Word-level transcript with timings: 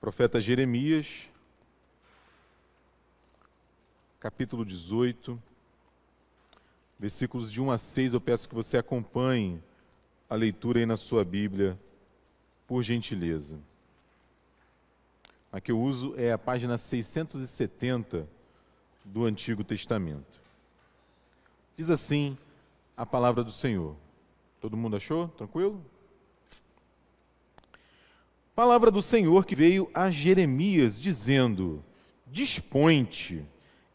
Profeta 0.00 0.40
Jeremias, 0.40 1.28
capítulo 4.18 4.64
18, 4.64 5.38
versículos 6.98 7.52
de 7.52 7.60
1 7.60 7.70
a 7.70 7.76
6. 7.76 8.14
Eu 8.14 8.20
peço 8.20 8.48
que 8.48 8.54
você 8.54 8.78
acompanhe 8.78 9.62
a 10.26 10.34
leitura 10.34 10.78
aí 10.78 10.86
na 10.86 10.96
sua 10.96 11.22
Bíblia, 11.22 11.78
por 12.66 12.82
gentileza. 12.82 13.58
A 15.52 15.60
que 15.60 15.70
eu 15.70 15.78
uso 15.78 16.14
é 16.16 16.32
a 16.32 16.38
página 16.38 16.78
670 16.78 18.26
do 19.04 19.26
Antigo 19.26 19.62
Testamento. 19.62 20.40
Diz 21.76 21.90
assim 21.90 22.38
a 22.96 23.04
palavra 23.04 23.44
do 23.44 23.52
Senhor. 23.52 23.94
Todo 24.62 24.78
mundo 24.78 24.96
achou? 24.96 25.28
Tranquilo? 25.28 25.84
Palavra 28.60 28.90
do 28.90 29.00
Senhor 29.00 29.46
que 29.46 29.54
veio 29.54 29.88
a 29.94 30.10
Jeremias, 30.10 31.00
dizendo: 31.00 31.82
Dispõe-te 32.26 33.42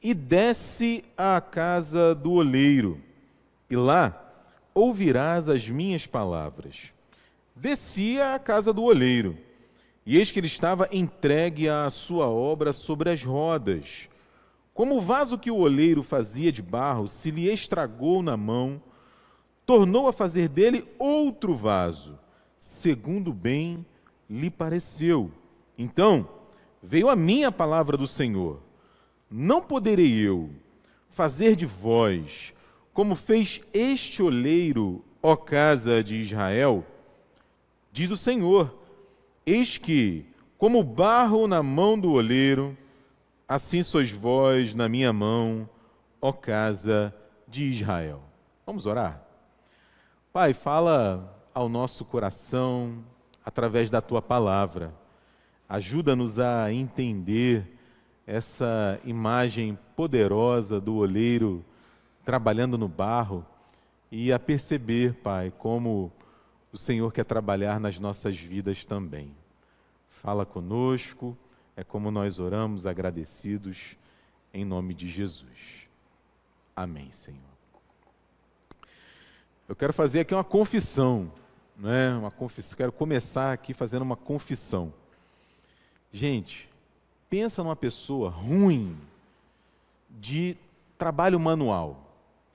e 0.02 0.12
desce 0.12 1.06
à 1.16 1.40
casa 1.40 2.16
do 2.16 2.32
oleiro, 2.32 3.00
e 3.70 3.76
lá 3.76 4.34
ouvirás 4.74 5.48
as 5.48 5.70
minhas 5.70 6.08
palavras. 6.08 6.92
Descia 7.56 8.34
à 8.34 8.40
casa 8.40 8.74
do 8.74 8.82
oleiro, 8.82 9.38
e 10.04 10.18
eis 10.18 10.32
que 10.32 10.40
ele 10.40 10.48
estava 10.48 10.90
entregue 10.92 11.70
à 11.70 11.88
sua 11.92 12.26
obra 12.26 12.74
sobre 12.74 13.12
as 13.12 13.24
rodas. 13.24 14.10
Como 14.74 14.98
o 14.98 15.02
vaso 15.02 15.38
que 15.38 15.52
o 15.52 15.58
oleiro 15.58 16.02
fazia 16.02 16.52
de 16.52 16.64
barro 16.64 17.08
se 17.08 17.30
lhe 17.30 17.54
estragou 17.54 18.24
na 18.24 18.36
mão, 18.36 18.82
tornou 19.64 20.08
a 20.08 20.12
fazer 20.12 20.50
dele 20.50 20.88
outro 20.98 21.54
vaso, 21.54 22.18
segundo 22.58 23.32
bem 23.32 23.86
lhe 24.30 24.50
pareceu. 24.50 25.32
Então 25.78 26.28
veio 26.82 27.10
a 27.10 27.16
mim 27.16 27.44
a 27.44 27.52
palavra 27.52 27.98
do 27.98 28.08
Senhor: 28.08 28.62
Não 29.30 29.62
poderei 29.62 30.14
eu 30.14 30.50
fazer 31.10 31.56
de 31.56 31.66
vós 31.66 32.54
como 32.96 33.14
fez 33.14 33.60
este 33.74 34.24
oleiro, 34.24 35.04
ó 35.22 35.36
casa 35.36 36.02
de 36.02 36.16
Israel? 36.16 36.86
Diz 37.92 38.10
o 38.10 38.16
Senhor: 38.16 38.74
Eis 39.46 39.78
que, 39.78 40.26
como 40.58 40.82
barro 40.82 41.46
na 41.46 41.62
mão 41.62 42.00
do 42.00 42.14
oleiro, 42.14 42.76
assim 43.46 43.84
sois 43.84 44.10
vós 44.10 44.74
na 44.74 44.88
minha 44.88 45.12
mão, 45.12 45.70
ó 46.22 46.32
casa 46.32 47.14
de 47.50 47.66
Israel. 47.66 48.24
Vamos 48.66 48.86
orar? 48.86 49.22
Pai, 50.32 50.54
fala 50.54 51.38
ao 51.54 51.68
nosso 51.68 52.06
coração 52.06 53.04
através 53.46 53.90
da 53.90 54.02
tua 54.02 54.22
palavra. 54.22 54.94
Ajuda-nos 55.70 56.40
a 56.40 56.72
entender 56.74 57.78
essa 58.26 59.00
imagem 59.06 59.78
poderosa 59.96 60.82
do 60.82 60.96
oleiro 60.96 61.64
trabalhando 62.24 62.78
no 62.78 62.88
barro 62.88 63.46
e 64.12 64.34
a 64.34 64.40
perceber, 64.40 65.14
Pai, 65.16 65.54
como 65.58 66.12
o 66.74 66.78
Senhor 66.78 67.12
quer 67.14 67.24
trabalhar 67.24 67.80
nas 67.80 68.00
nossas 68.00 68.36
vidas 68.36 68.84
também. 68.84 69.36
Fala 70.10 70.46
conosco, 70.46 71.38
é 71.78 71.84
como 71.84 72.10
nós 72.10 72.40
oramos 72.40 72.86
agradecidos 72.86 73.96
em 74.54 74.66
nome 74.66 74.94
de 74.94 75.08
Jesus. 75.08 75.88
Amém, 76.76 77.12
Senhor. 77.12 77.40
Eu 79.68 79.76
quero 79.76 79.94
fazer 79.94 80.22
aqui 80.22 80.34
uma 80.34 80.44
confissão, 80.44 81.32
né? 81.78 82.16
Uma 82.16 82.32
confissão. 82.32 82.78
Quero 82.78 82.92
começar 82.92 83.54
aqui 83.54 83.74
fazendo 83.74 84.02
uma 84.02 84.16
confissão. 84.16 84.94
Gente, 86.12 86.70
pensa 87.30 87.64
numa 87.64 87.76
pessoa 87.76 88.30
ruim 88.30 88.98
de 90.10 90.56
trabalho 90.98 91.40
manual. 91.40 92.02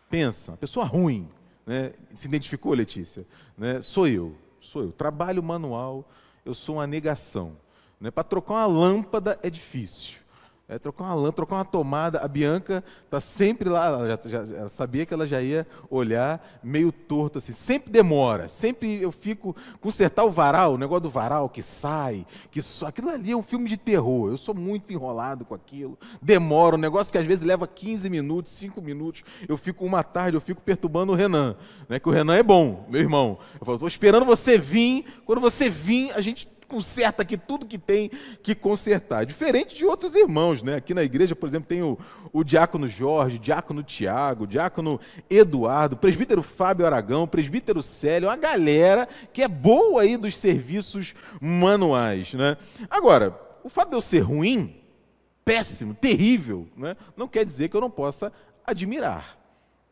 Pensa, 0.08 0.56
pessoa 0.56 0.84
ruim, 0.84 1.28
né? 1.66 1.92
Se 2.14 2.26
identificou, 2.26 2.72
Letícia? 2.72 3.26
Né? 3.56 3.80
Sou 3.82 4.08
eu, 4.08 4.34
sou 4.60 4.82
eu. 4.82 4.92
Trabalho 4.92 5.42
manual, 5.42 6.04
eu 6.44 6.54
sou 6.54 6.76
uma 6.76 6.86
negação. 6.86 7.56
Né? 8.00 8.10
Para 8.10 8.24
trocar 8.24 8.54
uma 8.54 8.66
lâmpada 8.66 9.38
é 9.42 9.50
difícil. 9.50 10.18
É, 10.70 10.78
trocar 10.78 11.02
uma 11.02 11.14
lâmpada, 11.14 11.32
trocar 11.32 11.56
uma 11.56 11.64
tomada. 11.64 12.20
A 12.20 12.28
Bianca 12.28 12.84
está 13.04 13.20
sempre 13.20 13.68
lá, 13.68 13.86
ela, 13.86 14.08
já, 14.08 14.30
já, 14.30 14.56
ela 14.56 14.68
sabia 14.68 15.04
que 15.04 15.12
ela 15.12 15.26
já 15.26 15.42
ia 15.42 15.66
olhar 15.90 16.60
meio 16.62 16.92
torto 16.92 17.38
assim. 17.38 17.52
Sempre 17.52 17.90
demora, 17.90 18.48
sempre 18.48 19.02
eu 19.02 19.10
fico. 19.10 19.56
Consertar 19.80 20.22
o 20.22 20.30
varal, 20.30 20.74
o 20.74 20.78
negócio 20.78 21.02
do 21.02 21.10
varal 21.10 21.48
que 21.48 21.60
sai, 21.60 22.24
que 22.52 22.62
só. 22.62 22.86
Aquilo 22.86 23.10
ali 23.10 23.32
é 23.32 23.36
um 23.36 23.42
filme 23.42 23.68
de 23.68 23.76
terror. 23.76 24.30
Eu 24.30 24.38
sou 24.38 24.54
muito 24.54 24.92
enrolado 24.92 25.44
com 25.44 25.56
aquilo. 25.56 25.98
Demora, 26.22 26.76
um 26.76 26.78
negócio 26.78 27.10
que 27.10 27.18
às 27.18 27.26
vezes 27.26 27.44
leva 27.44 27.66
15 27.66 28.08
minutos, 28.08 28.52
5 28.52 28.80
minutos. 28.80 29.24
Eu 29.48 29.58
fico 29.58 29.84
uma 29.84 30.04
tarde, 30.04 30.36
eu 30.36 30.40
fico 30.40 30.62
perturbando 30.62 31.10
o 31.10 31.16
Renan. 31.16 31.56
Né, 31.88 31.98
que 31.98 32.08
o 32.08 32.12
Renan 32.12 32.36
é 32.36 32.44
bom, 32.44 32.86
meu 32.88 33.00
irmão. 33.00 33.38
Eu 33.58 33.66
falo, 33.66 33.74
estou 33.74 33.88
esperando 33.88 34.24
você 34.24 34.56
vir. 34.56 35.04
Quando 35.24 35.40
você 35.40 35.68
vir, 35.68 36.12
a 36.12 36.20
gente 36.20 36.46
conserta 36.70 37.22
aqui 37.22 37.36
tudo 37.36 37.66
que 37.66 37.76
tem 37.76 38.08
que 38.42 38.54
consertar. 38.54 39.26
Diferente 39.26 39.74
de 39.74 39.84
outros 39.84 40.14
irmãos, 40.14 40.62
né? 40.62 40.76
Aqui 40.76 40.94
na 40.94 41.02
igreja, 41.02 41.34
por 41.34 41.48
exemplo, 41.48 41.66
tem 41.66 41.82
o, 41.82 41.98
o 42.32 42.44
diácono 42.44 42.88
Jorge, 42.88 43.36
o 43.36 43.40
diácono 43.40 43.82
Tiago, 43.82 44.44
o 44.44 44.46
diácono 44.46 45.00
Eduardo, 45.28 45.96
o 45.96 45.98
presbítero 45.98 46.42
Fábio 46.42 46.86
Aragão, 46.86 47.24
o 47.24 47.28
presbítero 47.28 47.82
Célio, 47.82 48.28
uma 48.28 48.36
galera 48.36 49.08
que 49.32 49.42
é 49.42 49.48
boa 49.48 50.02
aí 50.02 50.16
dos 50.16 50.36
serviços 50.36 51.14
manuais, 51.40 52.32
né? 52.34 52.56
Agora, 52.88 53.36
o 53.64 53.68
fato 53.68 53.90
de 53.90 53.96
eu 53.96 54.00
ser 54.00 54.20
ruim, 54.20 54.76
péssimo, 55.44 55.94
terrível, 55.94 56.68
né? 56.76 56.96
não 57.16 57.26
quer 57.26 57.44
dizer 57.44 57.68
que 57.68 57.76
eu 57.76 57.80
não 57.80 57.90
possa 57.90 58.32
admirar. 58.64 59.39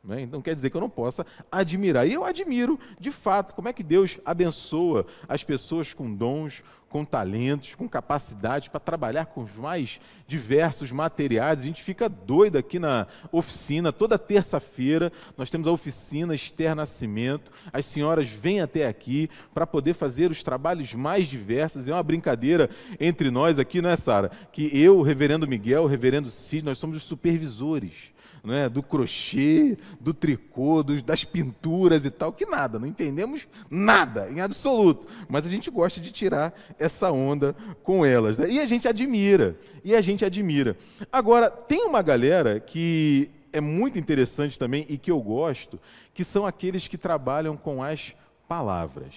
Né? 0.03 0.23
Então 0.23 0.41
quer 0.41 0.55
dizer 0.55 0.71
que 0.71 0.77
eu 0.77 0.81
não 0.81 0.91
possa 0.91 1.27
admirar. 1.51 2.07
E 2.07 2.13
eu 2.13 2.25
admiro, 2.25 2.79
de 2.99 3.11
fato, 3.11 3.55
como 3.55 3.69
é 3.69 3.73
que 3.73 3.83
Deus 3.83 4.19
abençoa 4.25 5.07
as 5.29 5.43
pessoas 5.43 5.93
com 5.93 6.15
dons, 6.15 6.63
com 6.89 7.05
talentos, 7.05 7.75
com 7.75 7.89
capacidades 7.89 8.69
para 8.69 8.81
trabalhar 8.81 9.27
com 9.27 9.43
os 9.43 9.55
mais 9.55 10.01
diversos 10.27 10.91
materiais. 10.91 11.61
A 11.61 11.65
gente 11.65 11.83
fica 11.83 12.09
doido 12.09 12.57
aqui 12.57 12.79
na 12.79 13.07
oficina, 13.31 13.93
toda 13.93 14.19
terça-feira 14.19 15.13
nós 15.37 15.51
temos 15.51 15.69
a 15.69 15.73
oficina 15.73 16.35
Esther 16.35 16.75
Nascimento. 16.75 17.53
As 17.73 17.85
senhoras 17.85 18.29
vêm 18.29 18.61
até 18.61 18.87
aqui 18.87 19.29
para 19.53 19.67
poder 19.67 19.95
fazer 19.95 20.31
os 20.31 20.43
trabalhos 20.43 20.95
mais 20.95 21.27
diversos. 21.27 21.87
É 21.87 21.93
uma 21.93 22.03
brincadeira 22.03 22.71
entre 22.99 23.31
nós 23.31 23.59
aqui, 23.59 23.83
não 23.83 23.91
é, 23.91 23.97
Sara? 23.97 24.31
Que 24.51 24.71
eu, 24.79 24.99
o 24.99 25.03
reverendo 25.03 25.47
Miguel, 25.47 25.83
o 25.83 25.87
reverendo 25.87 26.31
Cid, 26.31 26.65
nós 26.65 26.79
somos 26.79 26.97
os 26.97 27.03
supervisores 27.03 28.17
né, 28.49 28.69
do 28.69 28.83
crochê, 28.83 29.77
do 30.01 30.15
tricô, 30.15 30.83
do, 30.83 31.01
das 31.03 31.23
pinturas 31.23 32.05
e 32.05 32.11
tal, 32.11 32.33
que 32.33 32.47
nada, 32.47 32.79
não 32.79 32.87
entendemos 32.87 33.47
nada, 33.71 34.29
em 34.31 34.41
absoluto. 34.41 35.07
Mas 35.29 35.47
a 35.47 35.51
gente 35.51 35.71
gosta 35.71 36.01
de 36.01 36.11
tirar 36.11 36.59
essa 36.79 37.13
onda 37.13 37.55
com 37.83 38.05
elas. 38.05 38.39
Né? 38.39 38.51
E 38.51 38.59
a 38.59 38.67
gente 38.67 38.89
admira, 38.89 39.57
e 39.85 39.95
a 39.95 40.01
gente 40.01 40.25
admira. 40.25 40.77
Agora, 41.13 41.51
tem 41.51 41.85
uma 41.85 42.01
galera 42.01 42.59
que 42.59 43.31
é 43.53 43.61
muito 43.61 43.99
interessante 43.99 44.59
também 44.59 44.87
e 44.89 44.97
que 44.97 45.11
eu 45.11 45.21
gosto, 45.21 45.79
que 46.15 46.25
são 46.25 46.47
aqueles 46.47 46.89
que 46.89 46.97
trabalham 46.97 47.57
com 47.57 47.83
as 47.83 48.15
palavras. 48.49 49.15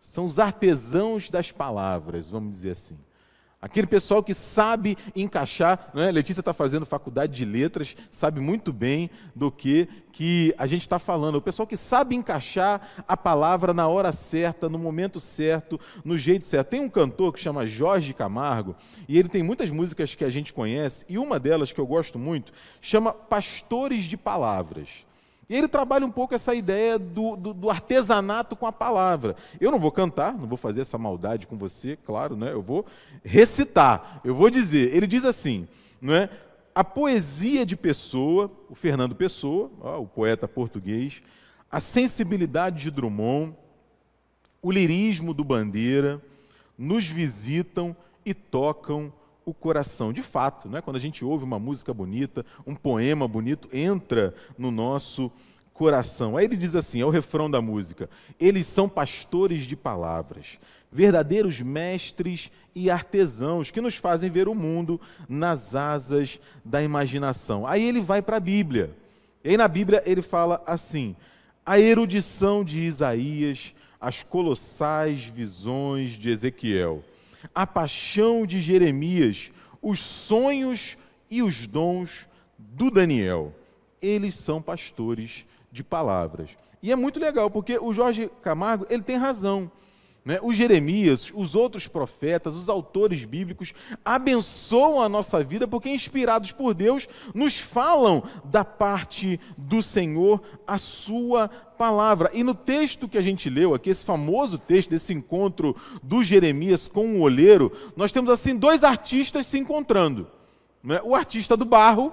São 0.00 0.26
os 0.26 0.38
artesãos 0.38 1.30
das 1.30 1.50
palavras, 1.50 2.28
vamos 2.28 2.50
dizer 2.50 2.72
assim. 2.72 2.98
Aquele 3.62 3.86
pessoal 3.86 4.24
que 4.24 4.34
sabe 4.34 4.98
encaixar, 5.14 5.92
né? 5.94 6.10
Letícia 6.10 6.40
está 6.40 6.52
fazendo 6.52 6.84
faculdade 6.84 7.32
de 7.32 7.44
letras, 7.44 7.94
sabe 8.10 8.40
muito 8.40 8.72
bem 8.72 9.08
do 9.36 9.52
que, 9.52 9.88
que 10.10 10.52
a 10.58 10.66
gente 10.66 10.80
está 10.80 10.98
falando. 10.98 11.36
O 11.36 11.40
pessoal 11.40 11.64
que 11.64 11.76
sabe 11.76 12.16
encaixar 12.16 13.04
a 13.06 13.16
palavra 13.16 13.72
na 13.72 13.86
hora 13.86 14.10
certa, 14.10 14.68
no 14.68 14.80
momento 14.80 15.20
certo, 15.20 15.78
no 16.04 16.18
jeito 16.18 16.44
certo. 16.44 16.70
Tem 16.70 16.80
um 16.80 16.88
cantor 16.88 17.32
que 17.32 17.38
chama 17.38 17.64
Jorge 17.64 18.12
Camargo, 18.12 18.74
e 19.08 19.16
ele 19.16 19.28
tem 19.28 19.44
muitas 19.44 19.70
músicas 19.70 20.12
que 20.16 20.24
a 20.24 20.30
gente 20.30 20.52
conhece, 20.52 21.04
e 21.08 21.16
uma 21.16 21.38
delas 21.38 21.70
que 21.70 21.80
eu 21.80 21.86
gosto 21.86 22.18
muito 22.18 22.52
chama 22.80 23.12
Pastores 23.12 24.02
de 24.02 24.16
Palavras. 24.16 24.88
E 25.48 25.56
ele 25.56 25.68
trabalha 25.68 26.06
um 26.06 26.10
pouco 26.10 26.34
essa 26.34 26.54
ideia 26.54 26.98
do, 26.98 27.36
do, 27.36 27.52
do, 27.52 27.70
artesanato 27.70 28.56
com 28.56 28.66
a 28.66 28.72
palavra. 28.72 29.36
Eu 29.60 29.70
não 29.70 29.78
vou 29.78 29.90
cantar, 29.90 30.32
não 30.32 30.46
vou 30.46 30.56
fazer 30.56 30.80
essa 30.80 30.96
maldade 30.96 31.46
com 31.46 31.58
você, 31.58 31.98
claro, 32.06 32.36
né? 32.36 32.52
eu 32.52 32.62
vou 32.62 32.86
recitar, 33.24 34.20
eu 34.24 34.34
vou 34.34 34.48
dizer. 34.48 34.94
Ele 34.94 35.06
diz 35.06 35.24
assim: 35.24 35.68
não 36.00 36.14
é? 36.14 36.30
a 36.74 36.82
poesia 36.82 37.66
de 37.66 37.76
Pessoa, 37.76 38.50
o 38.68 38.74
Fernando 38.74 39.14
Pessoa, 39.14 39.70
ó, 39.80 40.00
o 40.00 40.06
poeta 40.06 40.48
português, 40.48 41.22
a 41.70 41.80
sensibilidade 41.80 42.82
de 42.82 42.90
Drummond, 42.90 43.54
o 44.60 44.70
lirismo 44.70 45.34
do 45.34 45.44
Bandeira, 45.44 46.20
nos 46.78 47.06
visitam 47.06 47.94
e 48.24 48.32
tocam 48.32 49.12
o 49.44 49.52
coração. 49.52 50.12
De 50.12 50.22
fato, 50.22 50.68
né? 50.68 50.80
quando 50.80 50.96
a 50.96 51.00
gente 51.00 51.24
ouve 51.24 51.44
uma 51.44 51.58
música 51.58 51.92
bonita, 51.92 52.44
um 52.66 52.74
poema 52.74 53.26
bonito, 53.26 53.68
entra 53.72 54.34
no 54.56 54.70
nosso 54.70 55.30
coração. 55.72 56.36
Aí 56.36 56.44
ele 56.44 56.56
diz 56.56 56.76
assim: 56.76 57.00
é 57.00 57.06
o 57.06 57.10
refrão 57.10 57.50
da 57.50 57.60
música. 57.60 58.08
Eles 58.38 58.66
são 58.66 58.88
pastores 58.88 59.62
de 59.62 59.76
palavras, 59.76 60.58
verdadeiros 60.90 61.60
mestres 61.60 62.50
e 62.74 62.90
artesãos 62.90 63.70
que 63.70 63.80
nos 63.80 63.96
fazem 63.96 64.30
ver 64.30 64.48
o 64.48 64.54
mundo 64.54 65.00
nas 65.28 65.74
asas 65.74 66.40
da 66.64 66.82
imaginação. 66.82 67.66
Aí 67.66 67.86
ele 67.86 68.00
vai 68.00 68.22
para 68.22 68.36
a 68.36 68.40
Bíblia. 68.40 68.94
E 69.42 69.50
aí 69.50 69.56
na 69.56 69.68
Bíblia 69.68 70.02
ele 70.06 70.22
fala 70.22 70.62
assim: 70.66 71.16
a 71.64 71.78
erudição 71.78 72.64
de 72.64 72.80
Isaías, 72.80 73.74
as 74.00 74.22
colossais 74.22 75.24
visões 75.24 76.10
de 76.10 76.30
Ezequiel, 76.30 77.02
a 77.54 77.66
paixão 77.66 78.46
de 78.46 78.60
Jeremias, 78.60 79.50
os 79.80 79.98
sonhos 79.98 80.96
e 81.30 81.42
os 81.42 81.66
dons 81.66 82.28
do 82.58 82.90
Daniel. 82.90 83.54
Eles 84.00 84.34
são 84.36 84.60
pastores 84.60 85.44
de 85.70 85.82
palavras. 85.82 86.50
E 86.82 86.90
é 86.90 86.96
muito 86.96 87.20
legal, 87.20 87.50
porque 87.50 87.78
o 87.78 87.94
Jorge 87.94 88.30
Camargo, 88.42 88.86
ele 88.90 89.02
tem 89.02 89.16
razão. 89.16 89.70
Né? 90.24 90.38
Os 90.40 90.56
Jeremias, 90.56 91.32
os 91.34 91.56
outros 91.56 91.88
profetas, 91.88 92.54
os 92.54 92.68
autores 92.68 93.24
bíblicos 93.24 93.74
abençoam 94.04 95.02
a 95.02 95.08
nossa 95.08 95.42
vida 95.42 95.66
porque, 95.66 95.88
inspirados 95.90 96.52
por 96.52 96.74
Deus, 96.74 97.08
nos 97.34 97.58
falam 97.58 98.22
da 98.44 98.64
parte 98.64 99.40
do 99.56 99.82
Senhor 99.82 100.40
a 100.64 100.78
sua 100.78 101.48
palavra. 101.48 102.30
E 102.32 102.44
no 102.44 102.54
texto 102.54 103.08
que 103.08 103.18
a 103.18 103.22
gente 103.22 103.50
leu 103.50 103.74
aqui, 103.74 103.90
esse 103.90 104.04
famoso 104.04 104.58
texto 104.58 104.90
desse 104.90 105.12
encontro 105.12 105.74
do 106.00 106.22
Jeremias 106.22 106.86
com 106.86 107.16
o 107.16 107.20
olheiro, 107.20 107.72
nós 107.96 108.12
temos 108.12 108.30
assim 108.30 108.56
dois 108.56 108.84
artistas 108.84 109.46
se 109.48 109.58
encontrando: 109.58 110.28
né? 110.84 111.00
o 111.02 111.16
artista 111.16 111.56
do 111.56 111.64
barro 111.64 112.12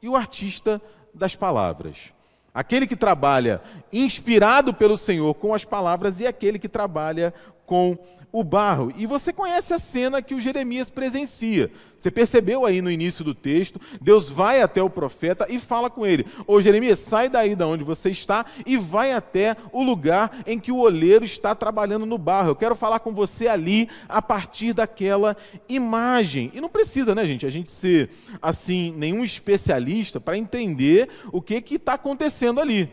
e 0.00 0.08
o 0.08 0.14
artista 0.14 0.80
das 1.12 1.34
palavras. 1.34 2.15
Aquele 2.56 2.86
que 2.86 2.96
trabalha 2.96 3.60
inspirado 3.92 4.72
pelo 4.72 4.96
Senhor 4.96 5.34
com 5.34 5.52
as 5.52 5.62
palavras 5.62 6.20
e 6.20 6.26
aquele 6.26 6.58
que 6.58 6.70
trabalha 6.70 7.34
com 7.66 7.98
o 8.36 8.44
barro. 8.44 8.92
E 8.98 9.06
você 9.06 9.32
conhece 9.32 9.72
a 9.72 9.78
cena 9.78 10.20
que 10.20 10.34
o 10.34 10.40
Jeremias 10.40 10.90
presencia. 10.90 11.70
Você 11.96 12.10
percebeu 12.10 12.66
aí 12.66 12.82
no 12.82 12.90
início 12.90 13.24
do 13.24 13.34
texto, 13.34 13.80
Deus 13.98 14.28
vai 14.28 14.60
até 14.60 14.82
o 14.82 14.90
profeta 14.90 15.46
e 15.48 15.58
fala 15.58 15.88
com 15.88 16.04
ele: 16.04 16.26
Ô 16.46 16.60
Jeremias, 16.60 16.98
sai 16.98 17.30
daí 17.30 17.56
da 17.56 17.66
onde 17.66 17.82
você 17.82 18.10
está 18.10 18.44
e 18.66 18.76
vai 18.76 19.14
até 19.14 19.56
o 19.72 19.82
lugar 19.82 20.42
em 20.46 20.60
que 20.60 20.70
o 20.70 20.80
oleiro 20.80 21.24
está 21.24 21.54
trabalhando 21.54 22.04
no 22.04 22.18
barro. 22.18 22.50
Eu 22.50 22.56
quero 22.56 22.76
falar 22.76 22.98
com 22.98 23.14
você 23.14 23.48
ali 23.48 23.88
a 24.06 24.20
partir 24.20 24.74
daquela 24.74 25.34
imagem. 25.66 26.52
E 26.52 26.60
não 26.60 26.68
precisa, 26.68 27.14
né, 27.14 27.24
gente, 27.24 27.46
a 27.46 27.50
gente 27.50 27.70
ser 27.70 28.10
assim, 28.42 28.92
nenhum 28.98 29.24
especialista 29.24 30.20
para 30.20 30.36
entender 30.36 31.08
o 31.32 31.40
que 31.40 31.64
está 31.70 31.94
acontecendo 31.94 32.60
ali. 32.60 32.90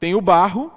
Tem 0.00 0.16
o 0.16 0.20
barro, 0.20 0.72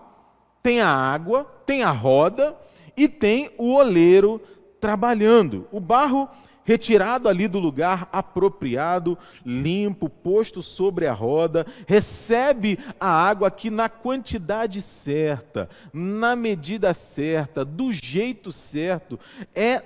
tem 0.61 0.79
a 0.79 0.89
água, 0.89 1.43
tem 1.65 1.81
a 1.81 1.89
roda 1.89 2.55
e 2.95 3.07
tem 3.07 3.51
o 3.57 3.74
oleiro 3.74 4.42
trabalhando. 4.80 5.68
O 5.71 5.80
barro 5.80 6.30
retirado 6.65 7.30
ali 7.30 7.47
do 7.47 7.59
lugar 7.59 8.09
apropriado, 8.12 9.18
limpo, 9.45 10.09
posto 10.09 10.62
sobre 10.63 11.06
a 11.06 11.13
roda, 11.13 11.65
recebe 11.88 12.80
a 13.00 13.07
água 13.07 13.51
que 13.51 13.69
na 13.69 13.88
quantidade 13.88 14.81
certa, 14.81 15.69
na 15.94 16.36
medida 16.36 16.94
certa, 16.94 17.63
do 17.63 17.94
jeito 17.94 18.51
certo, 18.51 19.19
é 19.53 19.81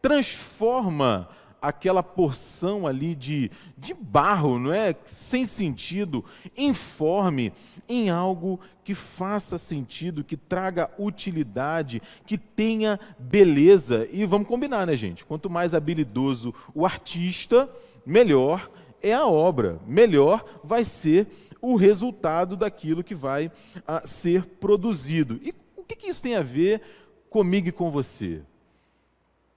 transforma 0.00 1.28
aquela 1.60 2.02
porção 2.02 2.86
ali 2.86 3.14
de, 3.14 3.50
de 3.76 3.94
barro, 3.94 4.58
não 4.58 4.72
é? 4.72 4.94
Sem 5.06 5.44
sentido, 5.44 6.24
informe 6.56 7.52
em 7.88 8.10
algo 8.10 8.60
que 8.84 8.94
faça 8.94 9.58
sentido, 9.58 10.24
que 10.24 10.36
traga 10.36 10.90
utilidade, 10.98 12.02
que 12.26 12.38
tenha 12.38 12.98
beleza. 13.18 14.08
E 14.10 14.24
vamos 14.24 14.48
combinar, 14.48 14.86
né, 14.86 14.96
gente? 14.96 15.24
Quanto 15.24 15.50
mais 15.50 15.74
habilidoso 15.74 16.54
o 16.74 16.84
artista, 16.84 17.68
melhor 18.04 18.70
é 19.02 19.14
a 19.14 19.26
obra, 19.26 19.80
melhor 19.86 20.44
vai 20.62 20.84
ser 20.84 21.26
o 21.60 21.76
resultado 21.76 22.56
daquilo 22.56 23.04
que 23.04 23.14
vai 23.14 23.50
a, 23.86 23.98
ah, 23.98 24.02
ser 24.04 24.44
produzido. 24.44 25.40
E 25.42 25.54
o 25.76 25.82
que, 25.82 25.96
que 25.96 26.08
isso 26.08 26.22
tem 26.22 26.36
a 26.36 26.42
ver 26.42 26.82
comigo 27.28 27.68
e 27.68 27.72
com 27.72 27.90
você? 27.90 28.42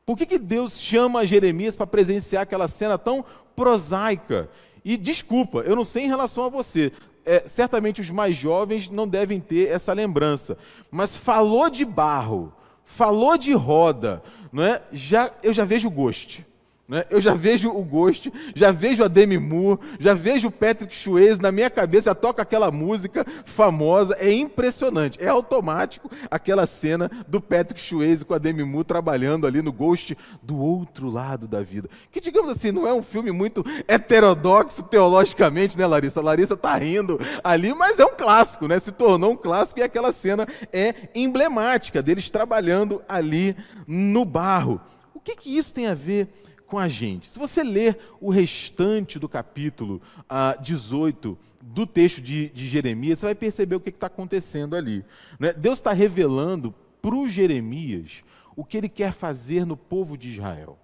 Por 0.06 0.18
que, 0.18 0.26
que 0.26 0.38
Deus 0.38 0.80
chama 0.80 1.26
Jeremias 1.26 1.76
para 1.76 1.88
presenciar 1.88 2.44
aquela 2.44 2.68
cena 2.68 2.98
tão 2.98 3.24
prosaica? 3.56 4.50
E 4.84 4.98
desculpa, 4.98 5.60
eu 5.60 5.76
não 5.76 5.86
sei 5.86 6.04
em 6.04 6.10
relação 6.10 6.44
a 6.44 6.50
você, 6.50 6.92
é, 7.26 7.48
certamente 7.48 8.02
os 8.02 8.10
mais 8.10 8.36
jovens 8.36 8.90
não 8.90 9.08
devem 9.08 9.40
ter 9.40 9.70
essa 9.70 9.94
lembrança, 9.94 10.58
mas 10.92 11.16
falou 11.16 11.70
de 11.70 11.86
barro, 11.86 12.54
falou 12.86 13.38
de 13.38 13.54
roda, 13.54 14.22
não 14.52 14.64
é? 14.64 14.82
já, 14.92 15.32
eu 15.42 15.54
já 15.54 15.64
vejo 15.64 15.90
gosto. 15.90 16.44
Né? 16.94 17.06
Eu 17.10 17.19
já 17.19 17.34
vejo 17.34 17.72
o 17.72 17.84
Ghost, 17.84 18.31
já 18.54 18.72
vejo 18.72 19.04
a 19.04 19.07
Demi 19.07 19.40
Moore, 19.40 19.80
já 20.00 20.13
vejo 20.13 20.50
o 20.50 20.51
Patrick 20.51 20.95
Swayze, 20.95 21.42
na 21.42 21.51
minha 21.51 21.68
cabeça 21.68 22.12
já 22.12 22.13
toca 22.13 22.44
aquela 22.44 22.69
música 22.69 23.25
famosa, 23.45 24.16
é 24.19 24.31
impressionante, 24.31 25.18
é 25.19 25.28
automático 25.28 26.12
aquela 26.30 26.68
cena 26.68 27.10
do 27.28 27.42
Patrick 27.42 27.81
Swayze 27.81 28.24
com 28.24 28.36
a 28.36 28.38
Demi 28.38 28.63
Moore 28.63 28.86
trabalhando 28.86 29.48
ali 29.48 29.60
no 29.60 29.72
Ghost 29.72 30.16
do 30.44 30.56
outro 30.56 31.10
lado 31.10 31.48
da 31.48 31.63
vida. 31.63 31.90
Que, 32.12 32.22
digamos 32.22 32.51
assim, 32.51 32.72
não 32.72 32.88
é 32.88 32.94
um 32.94 33.01
filme 33.01 33.31
muito 33.31 33.66
heterodoxo 33.88 34.84
teologicamente, 34.84 35.75
né, 35.75 35.88
Larissa? 35.88 36.19
A 36.19 36.24
Larissa 36.24 36.56
tá 36.56 36.75
rindo 36.75 37.19
ali, 37.44 37.74
mas 37.74 37.98
é 37.98 38.06
um 38.06 38.13
clássico, 38.16 38.68
né? 38.68 38.78
Se 38.78 38.92
tornou 38.92 39.31
um 39.31 39.36
clássico 39.36 39.80
e 39.80 39.84
aquela 39.84 40.12
cena 40.12 40.48
é 40.72 40.94
emblemática 41.16 42.04
deles 42.04 42.30
trabalhando 42.30 43.01
ali 43.10 43.57
no 43.88 44.24
barro. 44.24 44.80
O 45.12 45.19
que, 45.19 45.36
que 45.36 45.57
isso 45.57 45.74
tem 45.74 45.88
a 45.88 45.96
ver 45.96 46.30
com 46.68 46.80
a 46.80 46.88
gente. 46.88 47.30
Se 47.30 47.38
você 47.38 47.63
ler 47.63 47.98
o 48.19 48.30
restante 48.30 49.19
do 49.19 49.30
capítulo 49.30 50.01
ah, 50.30 50.57
18 50.62 51.38
do 51.62 51.86
texto 51.86 52.21
de, 52.21 52.50
de, 52.50 52.68
Jeremias, 52.68 53.19
você 53.19 53.27
vai 53.27 53.36
perceber 53.36 53.75
o 53.75 53.80
que 53.80 53.89
está 53.89 54.07
acontecendo 54.07 54.75
ali. 54.75 55.06
Né? 55.39 55.54
Deus 55.54 55.80
está 55.80 55.94
revelando 55.94 56.74
para 57.01 57.15
o 57.15 57.27
Jeremias 57.27 58.24
o 58.56 58.63
que 58.63 58.77
ele 58.77 58.89
quer 58.89 59.13
fazer 59.13 59.65
no 59.65 59.77
povo 59.77 60.18
de 60.18 60.30
Israel. 60.30 60.77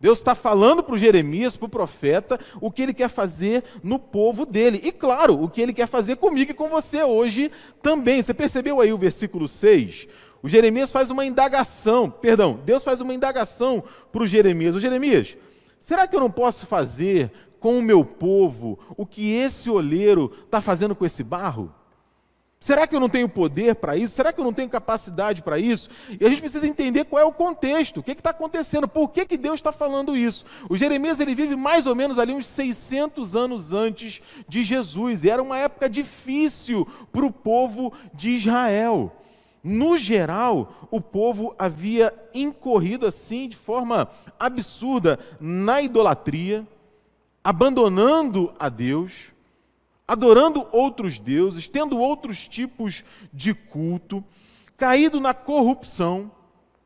Deus 0.00 0.18
está 0.18 0.34
falando 0.34 0.82
para 0.82 0.94
o 0.94 0.98
Jeremias, 0.98 1.56
para 1.56 1.64
o 1.64 1.68
profeta, 1.68 2.38
o 2.60 2.70
que 2.70 2.82
ele 2.82 2.92
quer 2.92 3.08
fazer 3.08 3.64
no 3.82 3.98
povo 3.98 4.44
dele. 4.44 4.78
E 4.84 4.92
claro, 4.92 5.42
o 5.42 5.48
que 5.48 5.62
ele 5.62 5.72
quer 5.72 5.86
fazer 5.86 6.16
comigo 6.16 6.50
e 6.50 6.54
com 6.54 6.68
você 6.68 7.02
hoje 7.02 7.50
também. 7.80 8.22
Você 8.22 8.34
percebeu 8.34 8.82
aí 8.82 8.92
o 8.92 8.98
versículo 8.98 9.48
6? 9.48 10.06
O 10.44 10.48
Jeremias 10.48 10.90
faz 10.90 11.08
uma 11.08 11.24
indagação, 11.24 12.10
perdão, 12.10 12.60
Deus 12.66 12.84
faz 12.84 13.00
uma 13.00 13.14
indagação 13.14 13.82
para 14.12 14.24
o 14.24 14.26
Jeremias. 14.26 14.74
O 14.74 14.78
Jeremias, 14.78 15.38
será 15.80 16.06
que 16.06 16.14
eu 16.14 16.20
não 16.20 16.30
posso 16.30 16.66
fazer 16.66 17.32
com 17.58 17.78
o 17.78 17.82
meu 17.82 18.04
povo 18.04 18.78
o 18.94 19.06
que 19.06 19.32
esse 19.32 19.70
olheiro 19.70 20.30
está 20.44 20.60
fazendo 20.60 20.94
com 20.94 21.06
esse 21.06 21.24
barro? 21.24 21.72
Será 22.60 22.86
que 22.86 22.94
eu 22.94 23.00
não 23.00 23.08
tenho 23.08 23.26
poder 23.26 23.74
para 23.76 23.96
isso? 23.96 24.14
Será 24.14 24.34
que 24.34 24.40
eu 24.40 24.44
não 24.44 24.52
tenho 24.52 24.68
capacidade 24.68 25.40
para 25.40 25.58
isso? 25.58 25.88
E 26.20 26.26
a 26.26 26.28
gente 26.28 26.42
precisa 26.42 26.66
entender 26.66 27.06
qual 27.06 27.22
é 27.22 27.24
o 27.24 27.32
contexto, 27.32 28.00
o 28.00 28.02
que 28.02 28.12
está 28.12 28.28
acontecendo, 28.28 28.86
por 28.86 29.08
que, 29.08 29.24
que 29.24 29.38
Deus 29.38 29.54
está 29.54 29.72
falando 29.72 30.14
isso. 30.14 30.44
O 30.68 30.76
Jeremias 30.76 31.20
ele 31.20 31.34
vive 31.34 31.56
mais 31.56 31.86
ou 31.86 31.94
menos 31.94 32.18
ali 32.18 32.34
uns 32.34 32.46
600 32.48 33.34
anos 33.34 33.72
antes 33.72 34.20
de 34.46 34.62
Jesus, 34.62 35.24
e 35.24 35.30
era 35.30 35.42
uma 35.42 35.56
época 35.56 35.88
difícil 35.88 36.86
para 37.10 37.24
o 37.24 37.32
povo 37.32 37.94
de 38.12 38.32
Israel. 38.32 39.10
No 39.66 39.96
geral, 39.96 40.88
o 40.90 41.00
povo 41.00 41.54
havia 41.58 42.12
incorrido 42.34 43.06
assim 43.06 43.48
de 43.48 43.56
forma 43.56 44.10
absurda 44.38 45.18
na 45.40 45.80
idolatria, 45.80 46.68
abandonando 47.42 48.52
a 48.58 48.68
Deus, 48.68 49.32
adorando 50.06 50.68
outros 50.70 51.18
deuses, 51.18 51.66
tendo 51.66 51.98
outros 51.98 52.46
tipos 52.46 53.02
de 53.32 53.54
culto, 53.54 54.22
caído 54.76 55.18
na 55.18 55.32
corrupção, 55.32 56.30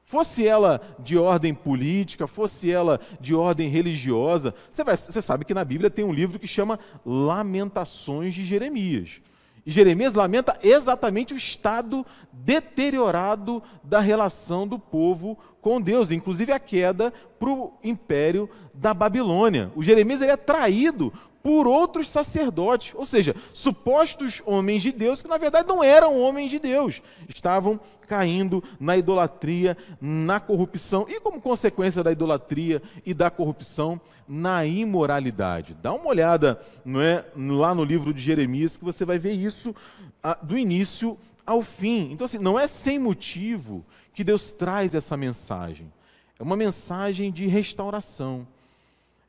fosse 0.05 0.47
ela 0.47 0.81
de 1.01 1.19
ordem 1.19 1.53
política, 1.53 2.29
fosse 2.29 2.71
ela 2.71 3.01
de 3.21 3.35
ordem 3.35 3.69
religiosa. 3.69 4.55
Você, 4.71 4.85
vai, 4.85 4.97
você 4.97 5.21
sabe 5.21 5.45
que 5.45 5.53
na 5.53 5.65
Bíblia 5.65 5.91
tem 5.91 6.05
um 6.05 6.13
livro 6.13 6.39
que 6.39 6.47
chama 6.47 6.79
Lamentações 7.05 8.35
de 8.35 8.45
Jeremias. 8.45 9.21
E 9.69 9.71
Jeremias 9.71 10.15
lamenta 10.15 10.59
exatamente 10.63 11.35
o 11.35 11.37
estado 11.37 12.07
deteriorado 12.33 13.63
da 13.85 14.01
relação 14.01 14.67
do 14.67 14.79
povo 14.79 15.37
com 15.61 15.79
Deus, 15.79 16.11
inclusive 16.11 16.51
a 16.53 16.59
queda 16.59 17.13
para 17.39 17.51
o 17.51 17.75
império 17.85 18.49
da 18.73 18.95
Babilônia. 18.95 19.71
O 19.77 19.83
Jeremias 19.83 20.23
ele 20.23 20.31
é 20.31 20.39
traído 20.39 21.13
por 21.43 21.67
outros 21.67 22.09
sacerdotes, 22.09 22.95
ou 22.95 23.07
seja, 23.07 23.35
supostos 23.53 24.43
homens 24.45 24.83
de 24.83 24.93
Deus 24.93 25.23
que 25.23 25.29
na 25.29 25.39
verdade 25.39 25.69
não 25.69 25.83
eram 25.83 26.21
homens 26.21 26.51
de 26.51 26.59
Deus, 26.59 27.01
estavam 27.29 27.79
caindo 28.07 28.63
na 28.81 28.97
idolatria, 28.97 29.77
na 30.01 30.41
corrupção 30.41 31.07
e, 31.09 31.21
como 31.21 31.41
consequência 31.41 32.03
da 32.03 32.11
idolatria 32.11 32.83
e 33.05 33.15
da 33.15 33.31
corrupção, 33.31 34.01
na 34.27 34.67
imoralidade. 34.67 35.77
Dá 35.83 35.93
uma 35.93 36.09
olhada 36.09 36.61
não 36.85 37.01
é, 37.01 37.25
lá 37.37 37.75
no 37.75 37.85
livro 37.85 38.13
de 38.13 38.21
Jeremias 38.21 38.77
que 38.77 38.85
você 38.85 39.05
vai 39.05 39.19
ver 39.19 39.33
isso 39.33 39.75
ah, 40.23 40.39
do 40.43 40.59
início 40.59 41.17
ao 41.47 41.63
fim. 41.63 42.11
Então, 42.13 42.25
assim, 42.25 42.39
não 42.39 42.59
é 42.59 42.67
sem 42.67 42.99
motivo 42.99 43.85
que 44.13 44.25
Deus 44.25 44.51
traz 44.51 44.95
essa 44.95 45.17
mensagem. 45.17 45.91
É 46.39 46.43
uma 46.43 46.57
mensagem 46.57 47.33
de 47.33 47.47
restauração 47.47 48.47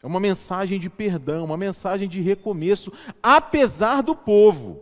é 0.01 0.07
uma 0.07 0.19
mensagem 0.19 0.79
de 0.79 0.89
perdão, 0.89 1.43
uma 1.43 1.57
mensagem 1.57 2.07
de 2.07 2.21
recomeço, 2.21 2.91
apesar 3.21 4.01
do 4.01 4.15
povo, 4.15 4.81